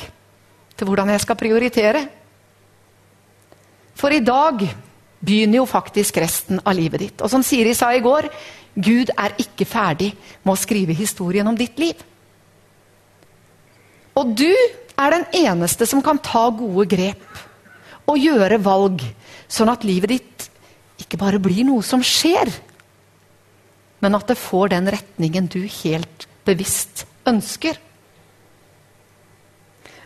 til 0.75 0.89
hvordan 0.89 1.11
jeg 1.15 1.23
skal 1.23 1.39
prioritere. 1.39 2.05
For 3.99 4.15
i 4.15 4.23
dag 4.23 4.63
begynner 5.25 5.61
jo 5.61 5.67
faktisk 5.71 6.19
resten 6.23 6.61
av 6.63 6.77
livet 6.77 7.03
ditt. 7.03 7.23
Og 7.23 7.31
som 7.31 7.43
Siri 7.47 7.75
sa 7.75 7.91
i 7.95 8.03
går, 8.05 8.29
Gud 8.75 9.11
er 9.15 9.37
ikke 9.39 9.67
ferdig 9.67 10.13
med 10.43 10.55
å 10.55 10.59
skrive 10.59 10.95
historien 10.99 11.47
om 11.47 11.59
ditt 11.59 11.79
liv. 11.79 11.99
Og 14.19 14.35
du 14.39 14.51
er 15.01 15.15
den 15.15 15.25
eneste 15.45 15.87
som 15.89 16.03
kan 16.05 16.21
ta 16.23 16.47
gode 16.55 16.87
grep 16.91 17.41
og 18.11 18.21
gjøre 18.21 18.61
valg, 18.63 19.03
sånn 19.49 19.73
at 19.73 19.87
livet 19.87 20.13
ditt 20.13 20.47
ikke 21.01 21.19
bare 21.21 21.41
blir 21.43 21.65
noe 21.67 21.83
som 21.83 22.03
skjer, 22.05 22.51
men 24.05 24.17
at 24.19 24.29
det 24.29 24.39
får 24.39 24.75
den 24.75 24.91
retningen 24.93 25.49
du 25.51 25.63
helt 25.83 26.29
bevisst 26.45 27.07
ønsker. 27.27 27.79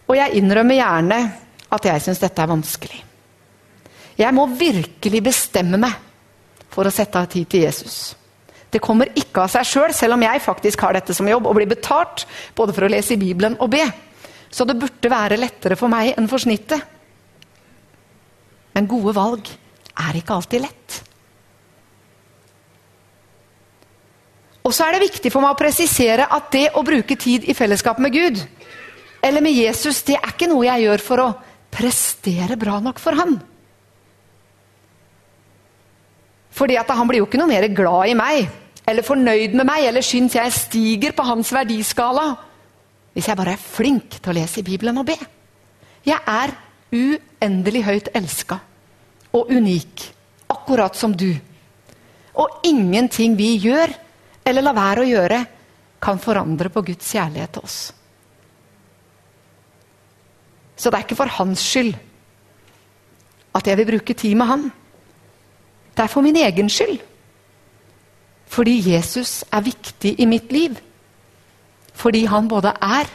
Og 0.08 0.16
jeg 0.16 0.40
innrømmer 0.40 0.78
gjerne 0.78 1.18
at 1.68 1.88
jeg 1.90 2.04
syns 2.04 2.22
dette 2.22 2.40
er 2.40 2.48
vanskelig. 2.48 3.02
Jeg 4.18 4.34
må 4.34 4.46
virkelig 4.58 5.20
bestemme 5.22 5.78
meg 5.82 5.98
for 6.72 6.88
å 6.88 6.94
sette 6.94 7.20
av 7.20 7.28
tid 7.30 7.48
til 7.50 7.66
Jesus. 7.66 8.14
Det 8.68 8.80
kommer 8.84 9.10
ikke 9.16 9.44
av 9.44 9.52
seg 9.52 9.64
sjøl, 9.64 9.88
selv, 9.88 9.98
selv 9.98 10.16
om 10.16 10.24
jeg 10.26 10.44
faktisk 10.44 10.82
har 10.84 10.96
dette 10.96 11.14
som 11.16 11.28
jobb 11.28 11.46
og 11.48 11.56
blir 11.56 11.70
betalt 11.70 12.26
både 12.56 12.74
for 12.76 12.84
å 12.84 12.90
lese 12.92 13.14
i 13.14 13.20
Bibelen 13.20 13.56
og 13.62 13.70
be. 13.72 13.84
Så 14.50 14.64
det 14.64 14.78
burde 14.80 15.12
være 15.12 15.38
lettere 15.40 15.76
for 15.76 15.92
meg 15.92 16.14
enn 16.16 16.28
for 16.30 16.40
snittet. 16.42 16.80
Men 18.74 18.88
gode 18.88 19.14
valg 19.16 19.50
er 19.98 20.18
ikke 20.18 20.36
alltid 20.36 20.64
lett. 20.64 20.98
Og 24.68 24.74
så 24.76 24.84
er 24.84 24.96
det 24.96 25.06
viktig 25.06 25.32
for 25.32 25.44
meg 25.44 25.54
å 25.54 25.58
presisere 25.58 26.26
at 26.28 26.50
det 26.52 26.66
å 26.76 26.84
bruke 26.84 27.16
tid 27.16 27.46
i 27.48 27.56
fellesskap 27.56 28.00
med 28.04 28.12
Gud, 28.12 28.40
eller 29.24 29.42
med 29.42 29.56
Jesus, 29.56 30.02
det 30.06 30.18
er 30.18 30.30
ikke 30.30 30.48
noe 30.50 30.66
jeg 30.66 30.84
gjør 30.84 31.02
for 31.02 31.22
å 31.24 31.28
prestere 31.72 32.56
bra 32.60 32.76
nok 32.82 33.00
for 33.02 33.16
han. 33.18 33.38
Fordi 36.58 36.76
at 36.78 36.90
han 36.90 37.08
blir 37.08 37.22
jo 37.22 37.28
ikke 37.28 37.40
noe 37.40 37.50
mer 37.50 37.66
glad 37.72 38.12
i 38.12 38.18
meg, 38.18 38.50
eller 38.88 39.06
fornøyd 39.06 39.56
med 39.58 39.68
meg, 39.68 39.88
eller 39.88 40.04
syns 40.04 40.36
jeg 40.36 40.54
stiger 40.54 41.16
på 41.16 41.26
hans 41.26 41.50
verdiskala 41.54 42.28
hvis 43.18 43.26
jeg 43.26 43.34
bare 43.34 43.56
er 43.56 43.58
flink 43.58 44.20
til 44.20 44.30
å 44.30 44.36
lese 44.36 44.60
i 44.60 44.66
Bibelen 44.66 45.00
og 45.00 45.08
be. 45.08 45.16
Jeg 46.06 46.22
er 46.22 46.52
uendelig 46.94 47.80
høyt 47.82 48.10
elska 48.14 48.60
og 49.34 49.50
unik, 49.50 50.04
akkurat 50.54 50.94
som 50.94 51.16
du. 51.18 51.32
Og 52.38 52.62
ingenting 52.62 53.34
vi 53.34 53.56
gjør, 53.58 53.90
eller 54.46 54.62
lar 54.62 54.78
være 54.78 55.02
å 55.02 55.10
gjøre, 55.10 55.40
kan 55.98 56.22
forandre 56.22 56.70
på 56.70 56.84
Guds 56.86 57.10
kjærlighet 57.10 57.56
til 57.56 57.66
oss. 57.66 57.80
Så 60.78 60.86
det 60.86 61.00
er 61.00 61.08
ikke 61.08 61.18
for 61.18 61.38
hans 61.40 61.66
skyld 61.74 61.96
at 63.58 63.66
jeg 63.66 63.80
vil 63.80 63.96
bruke 63.96 64.14
tid 64.14 64.38
med 64.38 64.46
han. 64.46 64.68
Det 65.90 66.06
er 66.06 66.12
for 66.12 66.22
min 66.22 66.38
egen 66.38 66.70
skyld. 66.70 67.02
Fordi 68.46 68.78
Jesus 68.92 69.42
er 69.50 69.66
viktig 69.66 70.14
i 70.22 70.30
mitt 70.30 70.54
liv. 70.54 70.78
Fordi 71.98 72.24
han 72.30 72.48
både 72.50 72.72
er 72.84 73.10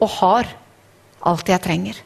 og 0.00 0.10
har 0.20 0.50
alt 1.26 1.52
jeg 1.52 1.64
trenger. 1.64 2.00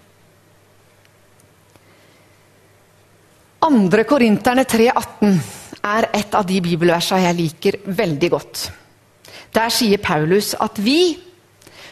Andre 3.66 4.04
Korinterne 4.08 4.64
3,18 4.64 5.40
er 5.84 6.08
et 6.16 6.36
av 6.36 6.46
de 6.48 6.60
bibelversene 6.64 7.26
jeg 7.26 7.38
liker 7.38 7.78
veldig 8.00 8.30
godt. 8.32 8.66
Der 9.54 9.72
sier 9.74 10.00
Paulus 10.02 10.54
at 10.58 10.78
vi, 10.80 11.18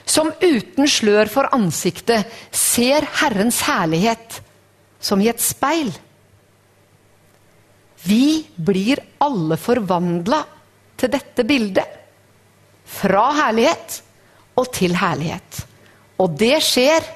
som 0.09 0.31
uten 0.41 0.89
slør 0.89 1.29
for 1.31 1.51
ansiktet, 1.55 2.27
ser 2.55 3.07
Herrens 3.21 3.61
herlighet 3.69 4.41
som 4.99 5.21
i 5.23 5.29
et 5.31 5.43
speil 5.43 5.93
vi 8.07 8.47
blir 8.57 9.01
alle 9.25 9.59
forvandla 9.59 10.43
til 10.99 11.11
dette 11.11 11.45
bildet. 11.47 11.97
Fra 12.89 13.29
herlighet 13.43 13.99
og 14.59 14.71
til 14.75 14.97
herlighet. 14.99 15.63
Og 16.19 16.35
det 16.39 16.59
skjer 16.67 17.07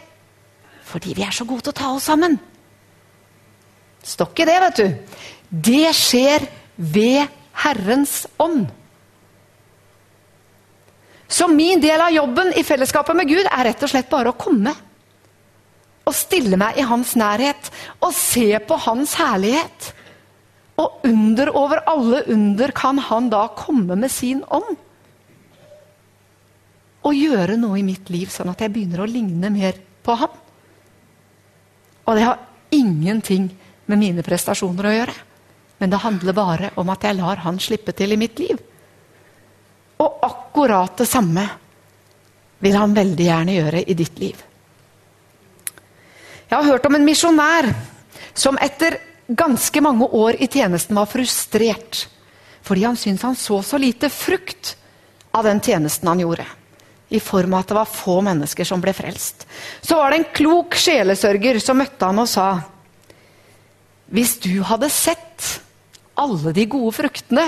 fordi 0.93 1.15
vi 1.17 1.25
er 1.25 1.33
så 1.33 1.47
gode 1.49 1.65
til 1.65 1.73
å 1.73 1.79
ta 1.79 1.91
oss 1.95 2.07
sammen. 2.11 2.37
Står 4.05 4.33
ikke 4.33 4.47
det, 4.49 4.57
vet 4.65 4.81
du. 4.81 5.19
Det 5.71 5.93
skjer 5.97 6.45
ved 6.77 7.31
Herrens 7.63 8.27
ånd. 8.43 8.67
Så 11.33 11.49
min 11.49 11.81
del 11.81 12.03
av 12.03 12.13
jobben 12.13 12.53
i 12.59 12.65
fellesskapet 12.67 13.17
med 13.17 13.31
Gud 13.31 13.47
er 13.47 13.65
rett 13.71 13.85
og 13.87 13.89
slett 13.89 14.11
bare 14.13 14.35
å 14.35 14.37
komme. 14.37 14.75
Og 16.05 16.17
stille 16.19 16.59
meg 16.61 16.77
i 16.77 16.85
hans 16.85 17.15
nærhet 17.17 17.71
og 18.03 18.13
se 18.17 18.51
på 18.69 18.79
hans 18.85 19.15
herlighet. 19.17 19.93
Og 20.83 21.07
under 21.09 21.53
over 21.57 21.81
alle 21.89 22.25
under 22.35 22.75
kan 22.77 23.01
han 23.09 23.31
da 23.33 23.47
komme 23.57 23.97
med 23.97 24.13
sin 24.13 24.43
ånd. 24.53 24.77
Og 27.03 27.17
gjøre 27.19 27.59
noe 27.59 27.81
i 27.81 27.87
mitt 27.87 28.11
liv, 28.15 28.31
sånn 28.31 28.53
at 28.53 28.63
jeg 28.63 28.73
begynner 28.75 29.03
å 29.03 29.11
ligne 29.11 29.51
mer 29.51 29.79
på 30.03 30.15
ham. 30.19 30.35
Og 32.07 32.19
det 32.19 32.27
har 32.27 32.43
ingenting 32.75 33.49
med 33.91 34.01
mine 34.01 34.25
prestasjoner 34.27 34.89
å 34.89 34.95
gjøre. 34.95 35.17
Men 35.83 35.91
det 35.91 36.03
handler 36.05 36.37
bare 36.37 36.71
om 36.79 36.93
at 36.95 37.03
jeg 37.03 37.19
lar 37.19 37.43
han 37.43 37.59
slippe 37.63 37.95
til 37.97 38.15
i 38.15 38.21
mitt 38.21 38.39
liv. 38.39 38.59
Og 40.03 40.23
akkurat 40.23 40.95
det 40.99 41.09
samme 41.11 41.47
vil 42.63 42.79
han 42.79 42.95
veldig 42.95 43.27
gjerne 43.27 43.57
gjøre 43.57 43.83
i 43.83 43.97
ditt 43.99 44.21
liv. 44.23 44.39
Jeg 46.47 46.55
har 46.59 46.69
hørt 46.69 46.87
om 46.87 46.95
en 46.95 47.07
misjonær 47.07 47.71
som 48.35 48.59
etter 48.63 49.01
ganske 49.27 49.83
mange 49.83 50.07
år 50.07 50.39
i 50.43 50.49
tjenesten 50.51 50.99
var 50.99 51.09
frustrert 51.11 52.07
fordi 52.63 52.85
han 52.87 52.97
syntes 52.97 53.25
han 53.27 53.37
så 53.37 53.59
så 53.67 53.79
lite 53.81 54.11
frukt 54.13 54.77
av 55.35 55.45
den 55.45 55.61
tjenesten 55.61 56.09
han 56.09 56.21
gjorde. 56.23 56.45
I 57.13 57.21
form 57.21 57.55
av 57.55 57.63
at 57.63 57.73
det 57.73 57.77
var 57.77 57.91
få 57.93 58.21
mennesker 58.25 58.67
som 58.67 58.81
ble 58.81 58.95
frelst. 58.97 59.45
Så 59.85 59.99
var 59.99 60.11
det 60.11 60.21
en 60.21 60.31
klok 60.33 60.77
sjelesørger 60.81 61.61
som 61.61 61.81
møtte 61.81 62.09
han 62.09 62.23
og 62.23 62.31
sa 62.31 62.49
Hvis 64.13 64.39
du 64.45 64.63
hadde 64.65 64.89
sett 64.93 65.61
alle 66.21 66.53
de 66.57 66.67
gode 66.69 66.93
fruktene, 66.97 67.47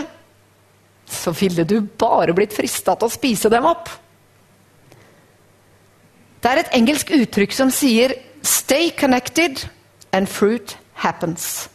så 1.05 1.35
ville 1.37 1.67
du 1.69 1.81
bare 1.81 2.33
blitt 2.37 2.55
frista 2.57 2.95
til 2.97 3.09
å 3.09 3.13
spise 3.13 3.51
dem 3.53 3.67
opp. 3.69 3.91
Det 6.41 6.51
er 6.51 6.61
et 6.61 6.75
engelsk 6.77 7.13
uttrykk 7.17 7.53
som 7.57 7.71
sier 7.71 8.15
'stay 8.43 8.91
connected 8.91 9.65
and 10.13 10.29
fruit 10.29 10.77
happens'. 10.97 11.69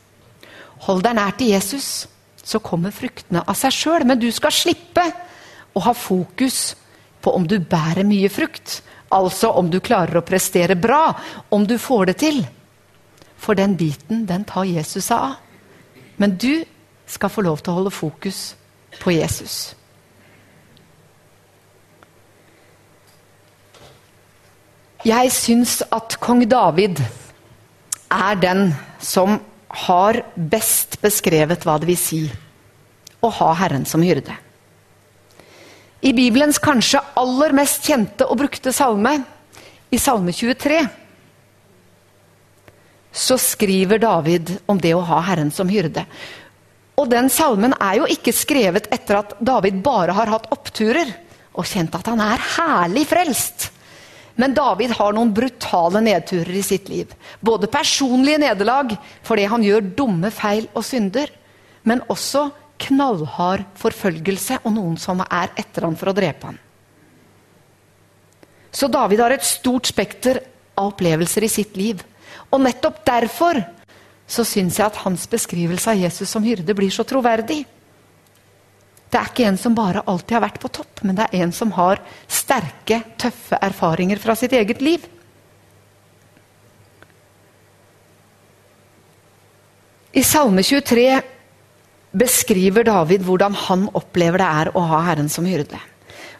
Hold 0.85 1.03
deg 1.03 1.15
nær 1.15 1.31
til 1.37 1.47
Jesus, 1.47 2.07
så 2.43 2.59
kommer 2.59 2.91
fruktene 2.91 3.43
av 3.47 3.55
seg 3.55 3.71
sjøl. 3.71 4.05
Men 4.05 4.19
du 4.19 4.31
skal 4.31 4.51
slippe 4.51 5.03
å 5.75 5.79
ha 5.79 5.93
fokus 5.93 6.75
på 7.21 7.33
om 7.35 7.47
du 7.47 7.57
bærer 7.59 8.07
mye 8.07 8.29
frukt. 8.31 8.79
Altså 9.15 9.51
om 9.57 9.69
du 9.71 9.79
klarer 9.81 10.19
å 10.19 10.25
prestere 10.25 10.77
bra, 10.77 11.13
om 11.49 11.65
du 11.67 11.77
får 11.81 12.11
det 12.11 12.17
til. 12.21 12.43
For 13.39 13.57
den 13.57 13.75
biten, 13.79 14.25
den 14.29 14.45
tar 14.47 14.67
Jesus 14.69 15.09
seg 15.09 15.31
av. 15.31 15.35
Men 16.19 16.35
du 16.37 16.65
skal 17.09 17.31
få 17.31 17.41
lov 17.45 17.63
til 17.63 17.73
å 17.73 17.79
holde 17.79 17.95
fokus 17.95 18.53
på 18.99 19.15
Jesus. 19.15 19.73
Jeg 25.07 25.31
syns 25.31 25.79
at 25.95 26.17
kong 26.19 26.43
David 26.51 26.99
er 28.11 28.35
den 28.41 28.73
som 28.99 29.37
har 29.87 30.19
best 30.35 30.99
beskrevet 31.01 31.63
hva 31.63 31.77
det 31.79 31.87
vil 31.87 31.99
si 31.99 32.21
å 33.23 33.29
ha 33.39 33.53
Herren 33.61 33.85
som 33.87 34.03
hyrde. 34.03 34.35
I 35.99 36.13
Bibelens 36.15 36.59
kanskje 36.63 37.01
aller 37.19 37.53
mest 37.57 37.83
kjente 37.83 38.27
og 38.27 38.39
brukte 38.39 38.71
salme, 38.75 39.17
i 39.89 39.97
Salme 39.97 40.31
23, 40.31 40.83
så 43.09 43.39
skriver 43.41 43.97
David 43.99 44.51
om 44.69 44.77
det 44.79 44.93
å 44.93 45.01
ha 45.01 45.17
Herren 45.25 45.49
som 45.51 45.69
hyrde. 45.71 46.03
Og 46.99 47.09
den 47.09 47.29
salmen 47.33 47.73
er 47.81 47.97
jo 47.97 48.07
ikke 48.11 48.35
skrevet 48.35 48.85
etter 48.93 49.17
at 49.23 49.33
David 49.41 49.79
bare 49.83 50.13
har 50.13 50.29
hatt 50.29 50.49
oppturer 50.53 51.09
og 51.57 51.67
kjent 51.67 51.95
at 51.97 52.07
han 52.11 52.21
er 52.21 52.45
herlig 52.57 53.05
frelst. 53.09 53.69
Men 54.39 54.53
David 54.55 54.93
har 54.95 55.15
noen 55.15 55.33
brutale 55.35 56.03
nedturer 56.05 56.53
i 56.55 56.63
sitt 56.63 56.87
liv. 56.91 57.09
Både 57.41 57.67
personlige 57.71 58.39
nederlag 58.45 58.93
fordi 59.27 59.47
han 59.51 59.65
gjør 59.65 59.89
dumme 59.97 60.31
feil 60.31 60.69
og 60.73 60.85
synder, 60.87 61.31
men 61.83 62.05
også 62.07 62.45
knallhard 62.79 63.65
forfølgelse 63.79 64.61
og 64.63 64.73
noen 64.75 64.97
som 64.99 65.21
er 65.25 65.51
etter 65.59 65.87
han 65.87 65.97
for 65.99 66.11
å 66.11 66.15
drepe 66.15 66.51
han. 66.51 66.59
Så 68.71 68.87
David 68.91 69.21
har 69.23 69.33
et 69.33 69.45
stort 69.45 69.89
spekter 69.89 70.41
av 70.77 70.93
opplevelser 70.93 71.45
i 71.45 71.51
sitt 71.51 71.77
liv. 71.79 72.01
Og 72.53 72.61
nettopp 72.61 73.01
derfor 73.07 73.61
så 74.29 74.45
syns 74.45 74.77
jeg 74.77 74.85
at 74.85 75.01
hans 75.03 75.25
beskrivelse 75.29 75.89
av 75.89 75.99
Jesus 75.99 76.29
som 76.29 76.45
hyrde 76.45 76.75
blir 76.77 76.93
så 76.93 77.03
troverdig. 77.07 77.63
Det 79.09 79.17
er 79.17 79.31
ikke 79.31 79.47
en 79.49 79.57
som 79.57 79.73
bare 79.73 80.03
alltid 80.05 80.35
har 80.37 80.45
vært 80.45 80.59
på 80.61 80.69
topp, 80.69 81.01
men 81.01 81.17
det 81.17 81.25
er 81.25 81.41
en 81.43 81.53
som 81.55 81.71
har 81.73 82.01
sterke, 82.29 83.01
tøffe 83.17 83.57
erfaringer 83.65 84.21
fra 84.21 84.35
sitt 84.37 84.53
eget 84.53 84.83
liv. 84.85 85.07
I 90.13 90.21
Salme 90.25 90.61
23 90.65 91.07
beskriver 92.11 92.83
David 92.87 93.25
hvordan 93.25 93.55
han 93.67 93.87
opplever 93.97 94.41
det 94.41 94.49
er 94.61 94.71
å 94.73 94.83
ha 94.91 95.01
Herren 95.09 95.29
som 95.29 95.47
hyrde. 95.47 95.79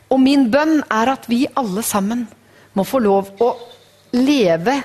Og 0.10 0.22
min 0.22 0.48
bønn 0.50 0.80
er 0.90 1.12
at 1.14 1.28
vi 1.30 1.44
alle 1.60 1.84
sammen 1.86 2.26
må 2.74 2.86
få 2.88 3.02
lov 3.04 3.30
å 3.42 3.50
leve 4.18 4.80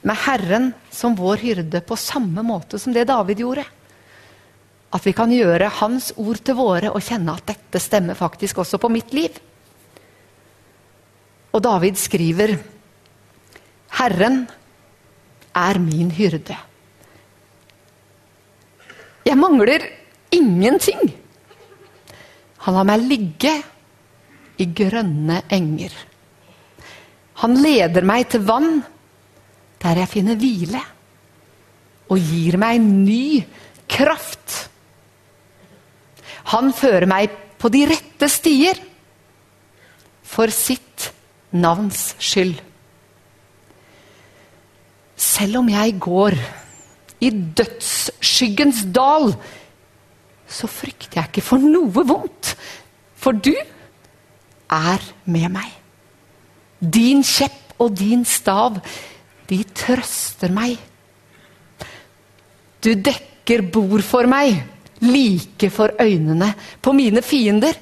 med 0.00 0.16
Herren 0.24 0.70
som 0.92 1.16
vår 1.18 1.42
hyrde 1.44 1.82
på 1.84 1.98
samme 2.00 2.44
måte 2.46 2.80
som 2.80 2.94
det 2.96 3.04
David 3.10 3.42
gjorde. 3.42 3.66
At 4.90 5.04
vi 5.06 5.12
kan 5.14 5.30
gjøre 5.30 5.68
Hans 5.80 6.10
ord 6.16 6.40
til 6.42 6.56
våre 6.58 6.90
og 6.90 7.04
kjenne 7.04 7.36
at 7.36 7.46
dette 7.52 7.82
stemmer 7.82 8.18
faktisk 8.18 8.62
også 8.64 8.80
på 8.80 8.90
mitt 8.90 9.12
liv. 9.14 9.36
Og 11.52 11.62
David 11.62 11.98
skriver 12.00 12.56
Herren 14.00 14.44
er 15.54 15.78
min 15.82 16.10
hyrde. 16.14 16.56
Jeg 19.26 19.36
mangler 19.38 19.84
ingenting. 20.34 21.02
Han 22.66 22.76
lar 22.76 22.88
meg 22.88 23.04
ligge 23.08 23.52
i 24.60 24.66
grønne 24.76 25.42
enger. 25.52 25.92
Han 27.40 27.56
leder 27.62 28.04
meg 28.04 28.28
til 28.32 28.44
vann 28.44 28.82
der 29.80 30.02
jeg 30.02 30.12
finner 30.12 30.36
hvile, 30.36 30.80
og 32.12 32.18
gir 32.20 32.58
meg 32.60 32.82
ny 32.84 33.40
kraft. 33.88 34.56
Han 36.52 36.68
fører 36.76 37.08
meg 37.08 37.32
på 37.60 37.70
de 37.72 37.86
rette 37.88 38.28
stier 38.28 38.76
for 40.26 40.52
sitt 40.52 41.10
navns 41.56 42.10
skyld. 42.20 42.58
Selv 45.20 45.60
om 45.62 45.70
jeg 45.72 45.96
går 46.00 46.36
i 47.24 47.30
dødsskyggens 47.30 48.84
dal, 48.94 49.32
så 50.50 50.68
frykter 50.70 51.20
jeg 51.20 51.30
ikke 51.30 51.44
for 51.46 51.62
noe 51.62 52.04
vondt. 52.06 52.54
For 53.20 53.36
du 53.36 53.52
er 53.54 55.06
med 55.30 55.48
meg. 55.54 55.70
Din 56.80 57.22
kjepp 57.26 57.80
og 57.80 57.94
din 57.96 58.24
stav, 58.28 58.78
de 59.48 59.58
trøster 59.76 60.52
meg. 60.54 60.76
Du 62.80 62.92
dekker 62.96 63.64
bord 63.72 64.04
for 64.06 64.28
meg, 64.30 64.56
like 65.04 65.70
for 65.72 65.92
øynene 66.00 66.52
på 66.80 66.94
mine 66.96 67.22
fiender. 67.24 67.76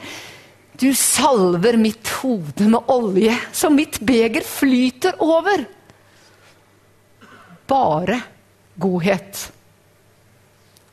Du 0.79 0.91
salver 0.95 1.79
mitt 1.79 2.11
hode 2.21 2.69
med 2.71 2.91
olje, 2.95 3.35
så 3.53 3.71
mitt 3.71 3.99
beger 4.07 4.47
flyter 4.47 5.19
over. 5.23 5.65
Bare 7.69 8.23
godhet 8.79 9.45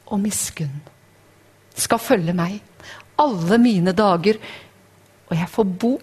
og 0.05 0.19
miskunn 0.21 0.94
skal 1.75 2.01
følge 2.01 2.35
meg 2.35 2.59
alle 3.21 3.59
mine 3.61 3.93
dager, 3.95 4.39
og 5.29 5.33
jeg 5.37 5.49
får 5.51 5.71
bo 5.81 5.93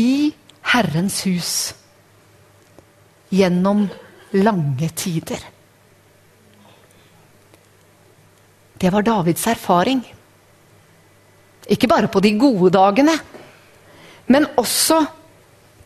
i 0.00 0.30
Herrens 0.72 1.22
hus 1.26 1.54
gjennom 3.30 3.84
lange 4.38 4.88
tider. 4.96 5.42
Det 8.80 8.90
var 8.92 9.04
Davids 9.04 9.46
erfaring. 9.50 10.00
Ikke 11.70 11.90
bare 11.90 12.08
på 12.08 12.22
de 12.24 12.32
gode 12.38 12.72
dagene, 12.74 13.14
men 14.30 14.46
også 14.58 15.02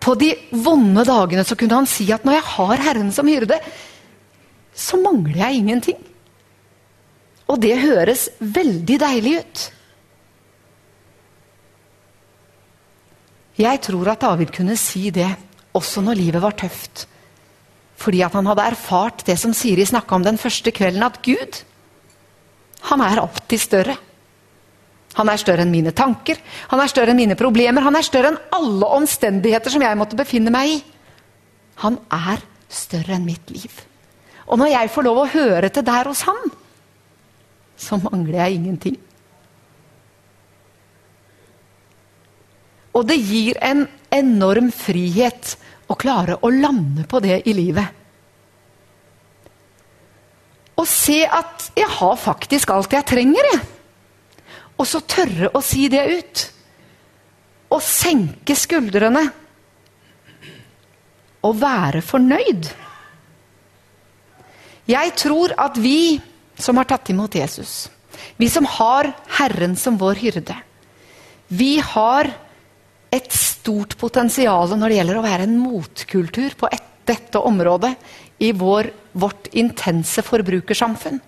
på 0.04 0.14
de 0.20 0.30
vonde 0.52 1.04
dagene 1.08 1.44
så 1.48 1.56
kunne 1.56 1.80
han 1.80 1.88
si 1.88 2.06
at 2.12 2.24
når 2.24 2.38
jeg 2.38 2.48
har 2.54 2.82
Herren 2.86 3.12
som 3.12 3.28
hyrde, 3.28 3.56
så 4.74 5.00
mangler 5.00 5.40
jeg 5.40 5.62
ingenting. 5.62 5.98
Og 7.50 7.60
det 7.60 7.76
høres 7.82 8.28
veldig 8.40 8.98
deilig 9.02 9.34
ut. 9.40 9.64
Jeg 13.60 13.82
tror 13.86 14.10
at 14.10 14.22
David 14.24 14.50
kunne 14.54 14.76
si 14.80 15.10
det 15.14 15.28
også 15.74 16.02
når 16.02 16.18
livet 16.18 16.42
var 16.42 16.56
tøft. 16.58 17.04
Fordi 18.00 18.24
at 18.26 18.34
han 18.34 18.48
hadde 18.50 18.66
erfart 18.72 19.22
det 19.28 19.36
som 19.38 19.54
Siri 19.54 19.84
snakka 19.86 20.16
om 20.16 20.24
den 20.24 20.40
første 20.40 20.72
kvelden, 20.74 21.04
at 21.06 21.20
Gud, 21.22 21.60
han 22.90 23.04
er 23.04 23.22
alltid 23.22 23.62
større. 23.62 23.94
Han 25.14 25.30
er 25.30 25.38
større 25.38 25.62
enn 25.62 25.70
mine 25.70 25.92
tanker, 25.94 26.40
han 26.72 26.80
er 26.82 26.90
større 26.90 27.14
enn 27.14 27.20
mine 27.20 27.36
problemer, 27.38 27.84
han 27.86 27.94
er 27.94 28.02
større 28.02 28.32
enn 28.32 28.40
alle 28.56 28.88
omstendigheter 28.96 29.70
som 29.70 29.84
jeg 29.84 29.98
måtte 30.00 30.18
befinne 30.18 30.50
meg 30.50 30.72
i. 30.72 30.80
Han 31.84 32.00
er 32.10 32.42
større 32.66 33.14
enn 33.14 33.28
mitt 33.28 33.52
liv. 33.54 33.70
Og 34.50 34.58
når 34.58 34.72
jeg 34.72 34.90
får 34.90 35.06
lov 35.06 35.22
å 35.22 35.30
høre 35.30 35.70
til 35.70 35.86
der 35.86 36.10
hos 36.10 36.24
han, 36.26 36.50
så 37.76 37.98
mangler 38.02 38.38
jeg 38.44 38.58
ingenting. 38.58 38.96
Og 42.94 43.06
det 43.08 43.18
gir 43.18 43.58
en 43.64 43.84
enorm 44.14 44.70
frihet 44.74 45.56
å 45.90 45.96
klare 45.98 46.38
å 46.40 46.50
lande 46.54 47.06
på 47.10 47.20
det 47.24 47.40
i 47.50 47.54
livet. 47.56 48.02
Og 50.78 50.86
se 50.90 51.20
at 51.26 51.70
jeg 51.78 51.90
har 51.98 52.16
faktisk 52.18 52.70
alt 52.74 52.94
jeg 52.94 53.06
trenger, 53.06 53.50
jeg. 53.52 53.62
Og 54.74 54.86
så 54.90 55.00
tørre 55.06 55.52
å 55.54 55.62
si 55.62 55.86
det 55.90 56.02
ut. 56.10 56.44
Og 57.74 57.82
senke 57.82 58.56
skuldrene. 58.58 59.22
Og 61.46 61.58
være 61.60 62.02
fornøyd. 62.02 62.70
Jeg 64.90 65.14
tror 65.16 65.54
at 65.60 65.78
vi 65.80 66.20
som 66.56 66.78
har 66.78 66.88
tatt 66.88 67.10
imot 67.10 67.34
Jesus, 67.34 67.88
vi 68.36 68.48
som 68.50 68.66
har 68.78 69.10
Herren 69.38 69.76
som 69.76 69.98
vår 69.98 70.20
hyrde, 70.22 70.56
vi 71.48 71.76
har 71.82 72.30
et 73.14 73.30
stort 73.34 73.96
potensial 74.00 74.74
når 74.74 74.90
det 74.90 74.98
gjelder 74.98 75.18
å 75.20 75.24
være 75.26 75.46
en 75.46 75.58
motkultur 75.60 76.56
på 76.58 76.70
et, 76.72 76.90
dette 77.04 77.38
området 77.38 77.92
i 78.42 78.50
vår, 78.56 78.88
vårt 79.12 79.50
intense 79.52 80.24
forbrukersamfunn. 80.24 81.20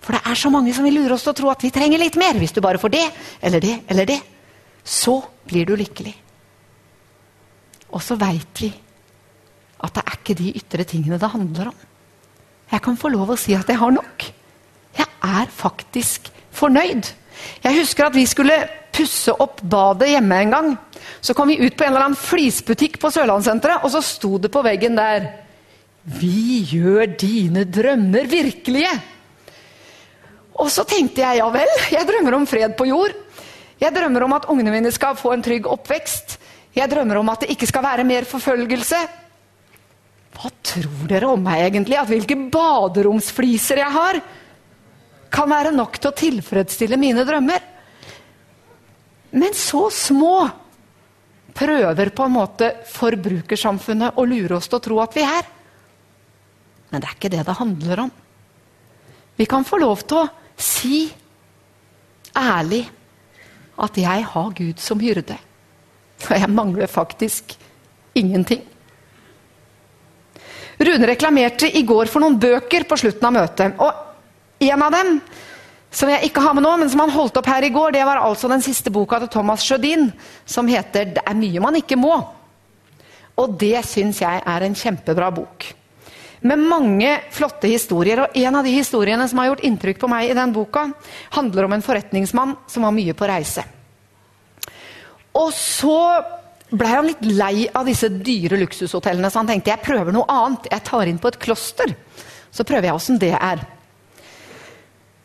For 0.00 0.16
det 0.16 0.20
er 0.28 0.38
så 0.38 0.50
mange 0.52 0.72
som 0.76 0.86
vil 0.86 0.98
lure 1.00 1.16
oss 1.16 1.24
til 1.26 1.32
å 1.32 1.38
tro 1.38 1.50
at 1.52 1.64
vi 1.64 1.72
trenger 1.72 2.00
litt 2.00 2.16
mer. 2.20 2.36
Hvis 2.40 2.54
du 2.56 2.60
bare 2.64 2.80
får 2.80 2.92
det 2.94 3.06
eller 3.44 3.64
det 3.64 3.74
eller 3.90 4.08
det, 4.08 4.18
så 4.84 5.18
blir 5.48 5.68
du 5.68 5.74
lykkelig. 5.76 6.14
Og 7.90 8.02
så 8.04 8.16
veit 8.20 8.62
vi 8.62 8.70
at 9.80 9.96
det 9.96 10.04
er 10.04 10.18
ikke 10.18 10.36
de 10.38 10.52
ytre 10.60 10.86
tingene 10.88 11.18
det 11.20 11.32
handler 11.32 11.72
om. 11.72 11.78
Jeg 12.70 12.84
kan 12.84 12.98
få 13.00 13.10
lov 13.10 13.32
å 13.34 13.40
si 13.40 13.56
at 13.56 13.68
jeg 13.68 13.80
har 13.80 13.92
nok. 13.92 14.29
Faktisk 15.60 16.30
fornøyd. 16.56 17.12
Jeg 17.64 17.76
husker 17.78 18.08
at 18.08 18.16
vi 18.16 18.26
skulle 18.28 18.56
pusse 18.94 19.32
opp 19.32 19.62
badet 19.62 20.10
hjemme 20.14 20.40
en 20.44 20.54
gang. 20.54 20.72
Så 21.20 21.36
kom 21.36 21.50
vi 21.52 21.60
ut 21.60 21.76
på 21.76 21.84
en 21.84 21.92
eller 21.92 22.08
annen 22.08 22.18
flisbutikk 22.18 22.98
på 23.00 23.10
Sørlandssenteret, 23.12 23.84
og 23.84 23.92
så 23.92 24.02
sto 24.04 24.36
det 24.40 24.52
på 24.52 24.64
veggen 24.64 24.98
der 24.98 25.28
Vi 26.00 26.64
gjør 26.72 27.16
dine 27.20 27.66
drømmer 27.68 28.28
virkelige. 28.28 28.92
Og 30.60 30.68
så 30.72 30.84
tenkte 30.88 31.22
jeg 31.22 31.40
ja 31.40 31.48
vel, 31.52 31.70
jeg 31.92 32.08
drømmer 32.08 32.36
om 32.36 32.46
fred 32.48 32.76
på 32.76 32.88
jord. 32.88 33.14
Jeg 33.80 33.94
drømmer 33.96 34.26
om 34.26 34.34
at 34.36 34.48
ungene 34.52 34.72
mine 34.74 34.92
skal 34.92 35.16
få 35.16 35.32
en 35.32 35.44
trygg 35.44 35.68
oppvekst. 35.68 36.36
Jeg 36.76 36.90
drømmer 36.90 37.20
om 37.20 37.30
at 37.32 37.44
det 37.44 37.54
ikke 37.54 37.68
skal 37.68 37.84
være 37.84 38.04
mer 38.08 38.28
forfølgelse. 38.28 38.98
Hva 40.36 40.50
tror 40.64 41.08
dere 41.08 41.30
om 41.32 41.40
meg 41.44 41.64
egentlig? 41.66 41.96
At 42.00 42.08
hvilke 42.12 42.36
baderomsfliser 42.52 43.80
jeg 43.82 43.92
har, 43.96 44.20
kan 45.30 45.50
være 45.50 45.72
nok 45.74 45.98
til 45.98 46.10
å 46.10 46.16
tilfredsstille 46.16 46.98
mine 47.00 47.24
drømmer. 47.26 47.62
Men 49.30 49.54
så 49.54 49.86
små 49.94 50.34
prøver 51.54 52.10
på 52.14 52.26
en 52.26 52.34
måte 52.34 52.70
forbrukersamfunnet 52.90 54.18
å 54.18 54.26
lure 54.26 54.58
oss 54.58 54.68
til 54.70 54.80
å 54.80 54.84
tro 54.84 55.00
at 55.02 55.16
vi 55.16 55.24
er. 55.26 55.48
Men 56.90 57.02
det 57.02 57.10
er 57.10 57.18
ikke 57.18 57.32
det 57.32 57.44
det 57.46 57.58
handler 57.58 58.04
om. 58.06 58.10
Vi 59.38 59.46
kan 59.48 59.64
få 59.64 59.78
lov 59.80 60.02
til 60.04 60.24
å 60.24 60.30
si 60.60 61.04
ærlig 62.36 62.82
at 63.80 63.96
jeg 63.96 64.26
har 64.32 64.50
Gud 64.58 64.82
som 64.82 65.00
hyrde. 65.00 65.38
Og 66.26 66.34
jeg 66.36 66.52
mangler 66.52 66.90
faktisk 66.90 67.54
ingenting. 68.18 68.66
Rune 70.80 71.08
reklamerte 71.08 71.68
i 71.76 71.82
går 71.86 72.08
for 72.08 72.24
noen 72.24 72.38
bøker 72.40 72.86
på 72.88 72.98
slutten 73.00 73.28
av 73.28 73.36
møtet. 73.36 73.80
Og 73.80 74.09
en 74.60 74.82
av 74.82 74.92
dem, 74.92 75.16
som 75.90 76.10
jeg 76.12 76.28
ikke 76.28 76.42
har 76.44 76.54
med 76.54 76.64
nå, 76.64 76.76
men 76.78 76.90
som 76.90 77.00
han 77.02 77.12
holdt 77.14 77.40
opp 77.40 77.48
her 77.50 77.64
i 77.66 77.72
går, 77.74 77.94
det 77.96 78.04
var 78.06 78.20
altså 78.22 78.50
den 78.50 78.62
siste 78.62 78.92
boka 78.94 79.18
til 79.22 79.32
Thomas 79.32 79.64
Sjødin, 79.66 80.12
som 80.46 80.68
heter 80.68 81.04
'Det 81.04 81.22
er 81.26 81.34
mye 81.34 81.60
man 81.60 81.76
ikke 81.76 81.96
må'. 81.96 82.28
Og 83.36 83.58
det 83.58 83.84
syns 83.86 84.20
jeg 84.20 84.42
er 84.46 84.62
en 84.62 84.74
kjempebra 84.74 85.30
bok. 85.34 85.74
Med 86.42 86.58
mange 86.58 87.20
flotte 87.30 87.68
historier. 87.68 88.20
Og 88.20 88.36
en 88.36 88.56
av 88.56 88.64
de 88.64 88.70
historiene 88.70 89.28
som 89.28 89.38
har 89.38 89.50
gjort 89.50 89.64
inntrykk 89.64 89.98
på 89.98 90.08
meg 90.08 90.30
i 90.30 90.34
den 90.34 90.52
boka, 90.52 90.92
handler 91.30 91.64
om 91.64 91.72
en 91.72 91.82
forretningsmann 91.82 92.56
som 92.66 92.82
var 92.82 92.90
mye 92.96 93.12
på 93.12 93.28
reise. 93.28 93.64
Og 95.34 95.52
så 95.52 96.24
blei 96.70 96.90
han 96.90 97.06
litt 97.06 97.24
lei 97.24 97.68
av 97.74 97.86
disse 97.86 98.08
dyre 98.08 98.58
luksushotellene, 98.60 99.30
så 99.30 99.42
han 99.42 99.46
tenkte 99.46 99.72
jeg 99.72 99.84
prøver 99.84 100.12
noe 100.12 100.28
annet. 100.28 100.70
Jeg 100.70 100.84
tar 100.84 101.10
inn 101.10 101.18
på 101.18 101.28
et 101.28 101.38
kloster, 101.38 101.94
så 102.50 102.64
prøver 102.64 102.90
jeg 102.90 102.94
åssen 102.94 103.20
det 103.20 103.34
er. 103.34 103.62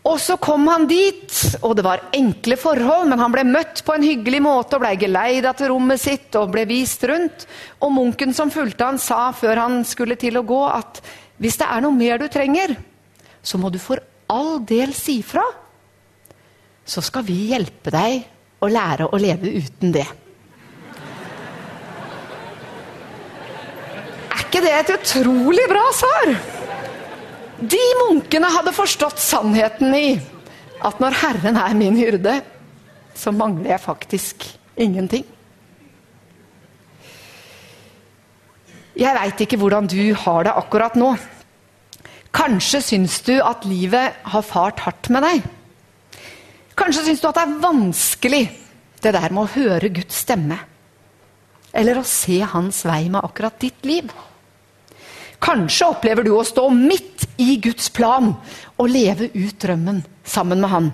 Og 0.06 0.20
så 0.22 0.36
kom 0.38 0.68
han 0.70 0.86
dit, 0.86 1.34
og 1.66 1.74
det 1.80 1.84
var 1.86 2.04
enkle 2.14 2.58
forhold, 2.62 3.08
men 3.10 3.22
han 3.24 3.34
ble 3.34 3.42
møtt 3.50 3.82
på 3.86 3.96
en 3.96 4.06
hyggelig 4.06 4.42
måte 4.46 4.78
og 4.78 4.84
ble 4.84 4.92
geleida 5.02 5.56
til 5.58 5.72
rommet 5.72 6.02
sitt 6.02 6.36
og 6.38 6.52
ble 6.54 6.68
vist 6.70 7.02
rundt. 7.10 7.48
Og 7.82 7.94
munken 7.96 8.36
som 8.38 8.54
fulgte 8.54 8.86
han 8.86 9.02
sa 9.02 9.32
før 9.34 9.64
han 9.64 9.80
skulle 9.88 10.18
til 10.22 10.38
å 10.38 10.46
gå, 10.46 10.62
at 10.70 11.02
hvis 11.42 11.58
det 11.58 11.70
er 11.74 11.82
noe 11.82 11.98
mer 11.98 12.22
du 12.22 12.28
trenger, 12.30 12.76
så 13.42 13.58
må 13.58 13.72
du 13.74 13.80
for 13.82 14.04
all 14.30 14.60
del 14.62 14.94
si 14.94 15.24
fra. 15.26 15.44
Så 16.86 17.02
skal 17.02 17.26
vi 17.26 17.50
hjelpe 17.50 17.90
deg 17.94 18.22
å 18.62 18.70
lære 18.70 19.10
å 19.10 19.22
leve 19.22 19.56
uten 19.58 19.96
det. 19.96 20.06
Er 24.36 24.46
ikke 24.46 24.62
det 24.62 24.76
et 24.84 24.94
utrolig 25.00 25.66
bra 25.72 25.88
svar? 25.98 26.38
De 27.60 27.84
munkene 28.02 28.50
hadde 28.52 28.74
forstått 28.76 29.22
sannheten 29.22 29.94
i 29.96 30.10
at 30.86 31.00
når 31.00 31.16
Herren 31.22 31.60
er 31.60 31.78
min 31.78 31.96
hyrde, 31.98 32.42
så 33.16 33.32
mangler 33.32 33.72
jeg 33.72 33.84
faktisk 33.86 34.44
ingenting. 34.76 35.24
Jeg 38.96 39.16
veit 39.16 39.42
ikke 39.44 39.60
hvordan 39.60 39.88
du 39.92 40.00
har 40.20 40.46
det 40.48 40.56
akkurat 40.56 40.96
nå. 41.00 41.14
Kanskje 42.36 42.82
syns 42.84 43.22
du 43.24 43.34
at 43.40 43.64
livet 43.68 44.20
har 44.28 44.44
fart 44.44 44.84
hardt 44.84 45.10
med 45.12 45.24
deg. 45.24 45.44
Kanskje 46.76 47.08
syns 47.08 47.24
du 47.24 47.28
at 47.30 47.40
det 47.40 47.44
er 47.48 47.60
vanskelig, 47.64 48.46
det 49.04 49.14
der 49.16 49.32
med 49.32 49.46
å 49.46 49.54
høre 49.56 49.92
Guds 49.96 50.24
stemme. 50.26 50.60
Eller 51.76 52.00
å 52.00 52.08
se 52.08 52.42
hans 52.44 52.84
vei 52.88 53.06
med 53.12 53.24
akkurat 53.24 53.56
ditt 53.64 53.88
liv. 53.88 54.12
Kanskje 55.44 55.90
opplever 55.92 56.26
du 56.26 56.34
å 56.36 56.46
stå 56.48 56.68
midt 56.74 57.26
i 57.42 57.58
Guds 57.64 57.90
plan 57.94 58.32
og 58.76 58.92
leve 58.92 59.30
ut 59.34 59.58
drømmen 59.62 60.04
sammen 60.24 60.62
med 60.64 60.72
Han. 60.72 60.94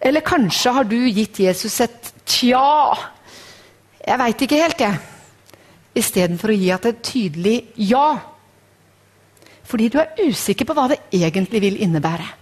Eller 0.00 0.24
kanskje 0.24 0.72
har 0.72 0.88
du 0.88 0.96
gitt 1.10 1.42
Jesus 1.42 1.76
et 1.84 2.12
tja. 2.24 2.96
Jeg 4.00 4.18
veit 4.22 4.44
ikke 4.46 4.60
helt, 4.62 4.80
jeg. 4.80 5.00
Istedenfor 6.00 6.52
å 6.52 6.56
gi 6.56 6.70
at 6.72 6.86
et 6.88 7.02
tydelig 7.04 7.56
ja. 7.90 8.06
Fordi 9.68 9.90
du 9.92 10.00
er 10.00 10.16
usikker 10.24 10.66
på 10.66 10.74
hva 10.74 10.88
det 10.90 11.02
egentlig 11.14 11.62
vil 11.66 11.80
innebære 11.84 12.36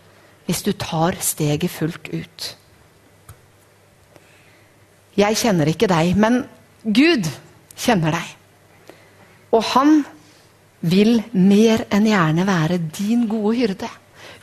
hvis 0.49 0.63
du 0.65 0.71
tar 0.81 1.19
steget 1.21 1.69
fullt 1.69 2.09
ut. 2.09 2.45
Jeg 5.19 5.37
kjenner 5.37 5.69
ikke 5.69 5.91
deg, 5.91 6.15
men 6.17 6.41
Gud 6.85 7.27
kjenner 7.77 8.15
deg. 8.17 8.31
Og 9.55 9.65
han 9.75 10.03
vil 10.81 11.19
mer 11.33 11.87
enn 11.95 12.07
gjerne 12.07 12.47
være 12.47 12.79
din 12.95 13.27
gode 13.31 13.57
hyrde. 13.59 13.91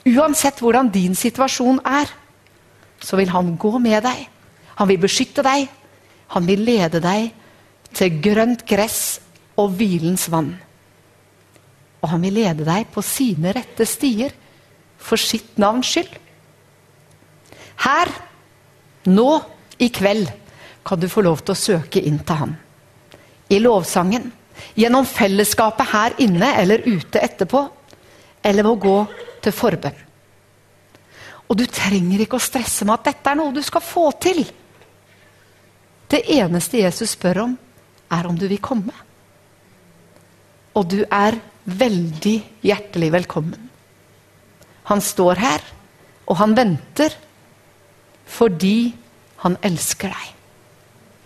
Uansett 0.06 0.60
hvordan 0.62 0.92
din 0.94 1.16
situasjon 1.18 1.80
er, 1.86 2.10
så 3.00 3.18
vil 3.20 3.32
han 3.34 3.56
gå 3.60 3.78
med 3.80 4.04
deg. 4.06 4.26
Han 4.80 4.90
vil 4.90 5.02
beskytte 5.02 5.44
deg. 5.46 5.68
Han 6.34 6.48
vil 6.48 6.64
lede 6.66 7.00
deg 7.04 7.32
til 7.96 8.20
grønt 8.24 8.66
gress 8.68 9.20
og 9.62 9.76
hvilens 9.78 10.28
vann. 10.32 10.52
Og 12.02 12.12
han 12.12 12.22
vil 12.26 12.40
lede 12.42 12.66
deg 12.68 12.90
på 12.94 13.04
sine 13.06 13.54
rette 13.56 13.88
stier 13.88 14.34
for 14.98 15.22
sitt 15.22 15.58
navns 15.62 15.90
skyld. 15.94 16.12
Her, 17.86 18.10
nå 19.10 19.30
i 19.82 19.90
kveld, 19.94 20.28
kan 20.86 21.00
du 21.02 21.08
få 21.10 21.24
lov 21.26 21.42
til 21.44 21.56
å 21.56 21.60
søke 21.60 22.02
inn 22.02 22.20
til 22.26 22.42
ham. 22.42 22.54
I 23.50 23.58
lovsangen 23.62 24.32
Gjennom 24.76 25.08
fellesskapet 25.08 25.92
her 25.92 26.18
inne 26.24 26.52
eller 26.62 26.84
ute 26.86 27.22
etterpå. 27.22 27.64
Eller 28.46 28.66
ved 28.66 28.72
å 28.74 28.82
gå 28.82 28.98
til 29.46 29.56
forbønn. 29.56 30.02
Og 31.46 31.58
du 31.60 31.66
trenger 31.70 32.24
ikke 32.24 32.40
å 32.40 32.44
stresse 32.44 32.86
med 32.88 32.98
at 32.98 33.12
dette 33.12 33.32
er 33.32 33.38
noe 33.38 33.54
du 33.54 33.62
skal 33.66 33.84
få 33.86 34.08
til. 34.22 34.42
Det 36.10 36.24
eneste 36.38 36.82
Jesus 36.82 37.14
spør 37.14 37.44
om, 37.46 37.54
er 38.14 38.28
om 38.30 38.38
du 38.38 38.48
vil 38.50 38.62
komme. 38.64 38.94
Og 40.76 40.88
du 40.90 41.02
er 41.06 41.38
veldig 41.66 42.36
hjertelig 42.66 43.12
velkommen. 43.14 43.70
Han 44.90 45.02
står 45.02 45.42
her, 45.42 45.64
og 46.30 46.38
han 46.42 46.54
venter 46.58 47.14
fordi 48.26 48.94
han 49.44 49.58
elsker 49.66 50.14
deg. 50.14 50.35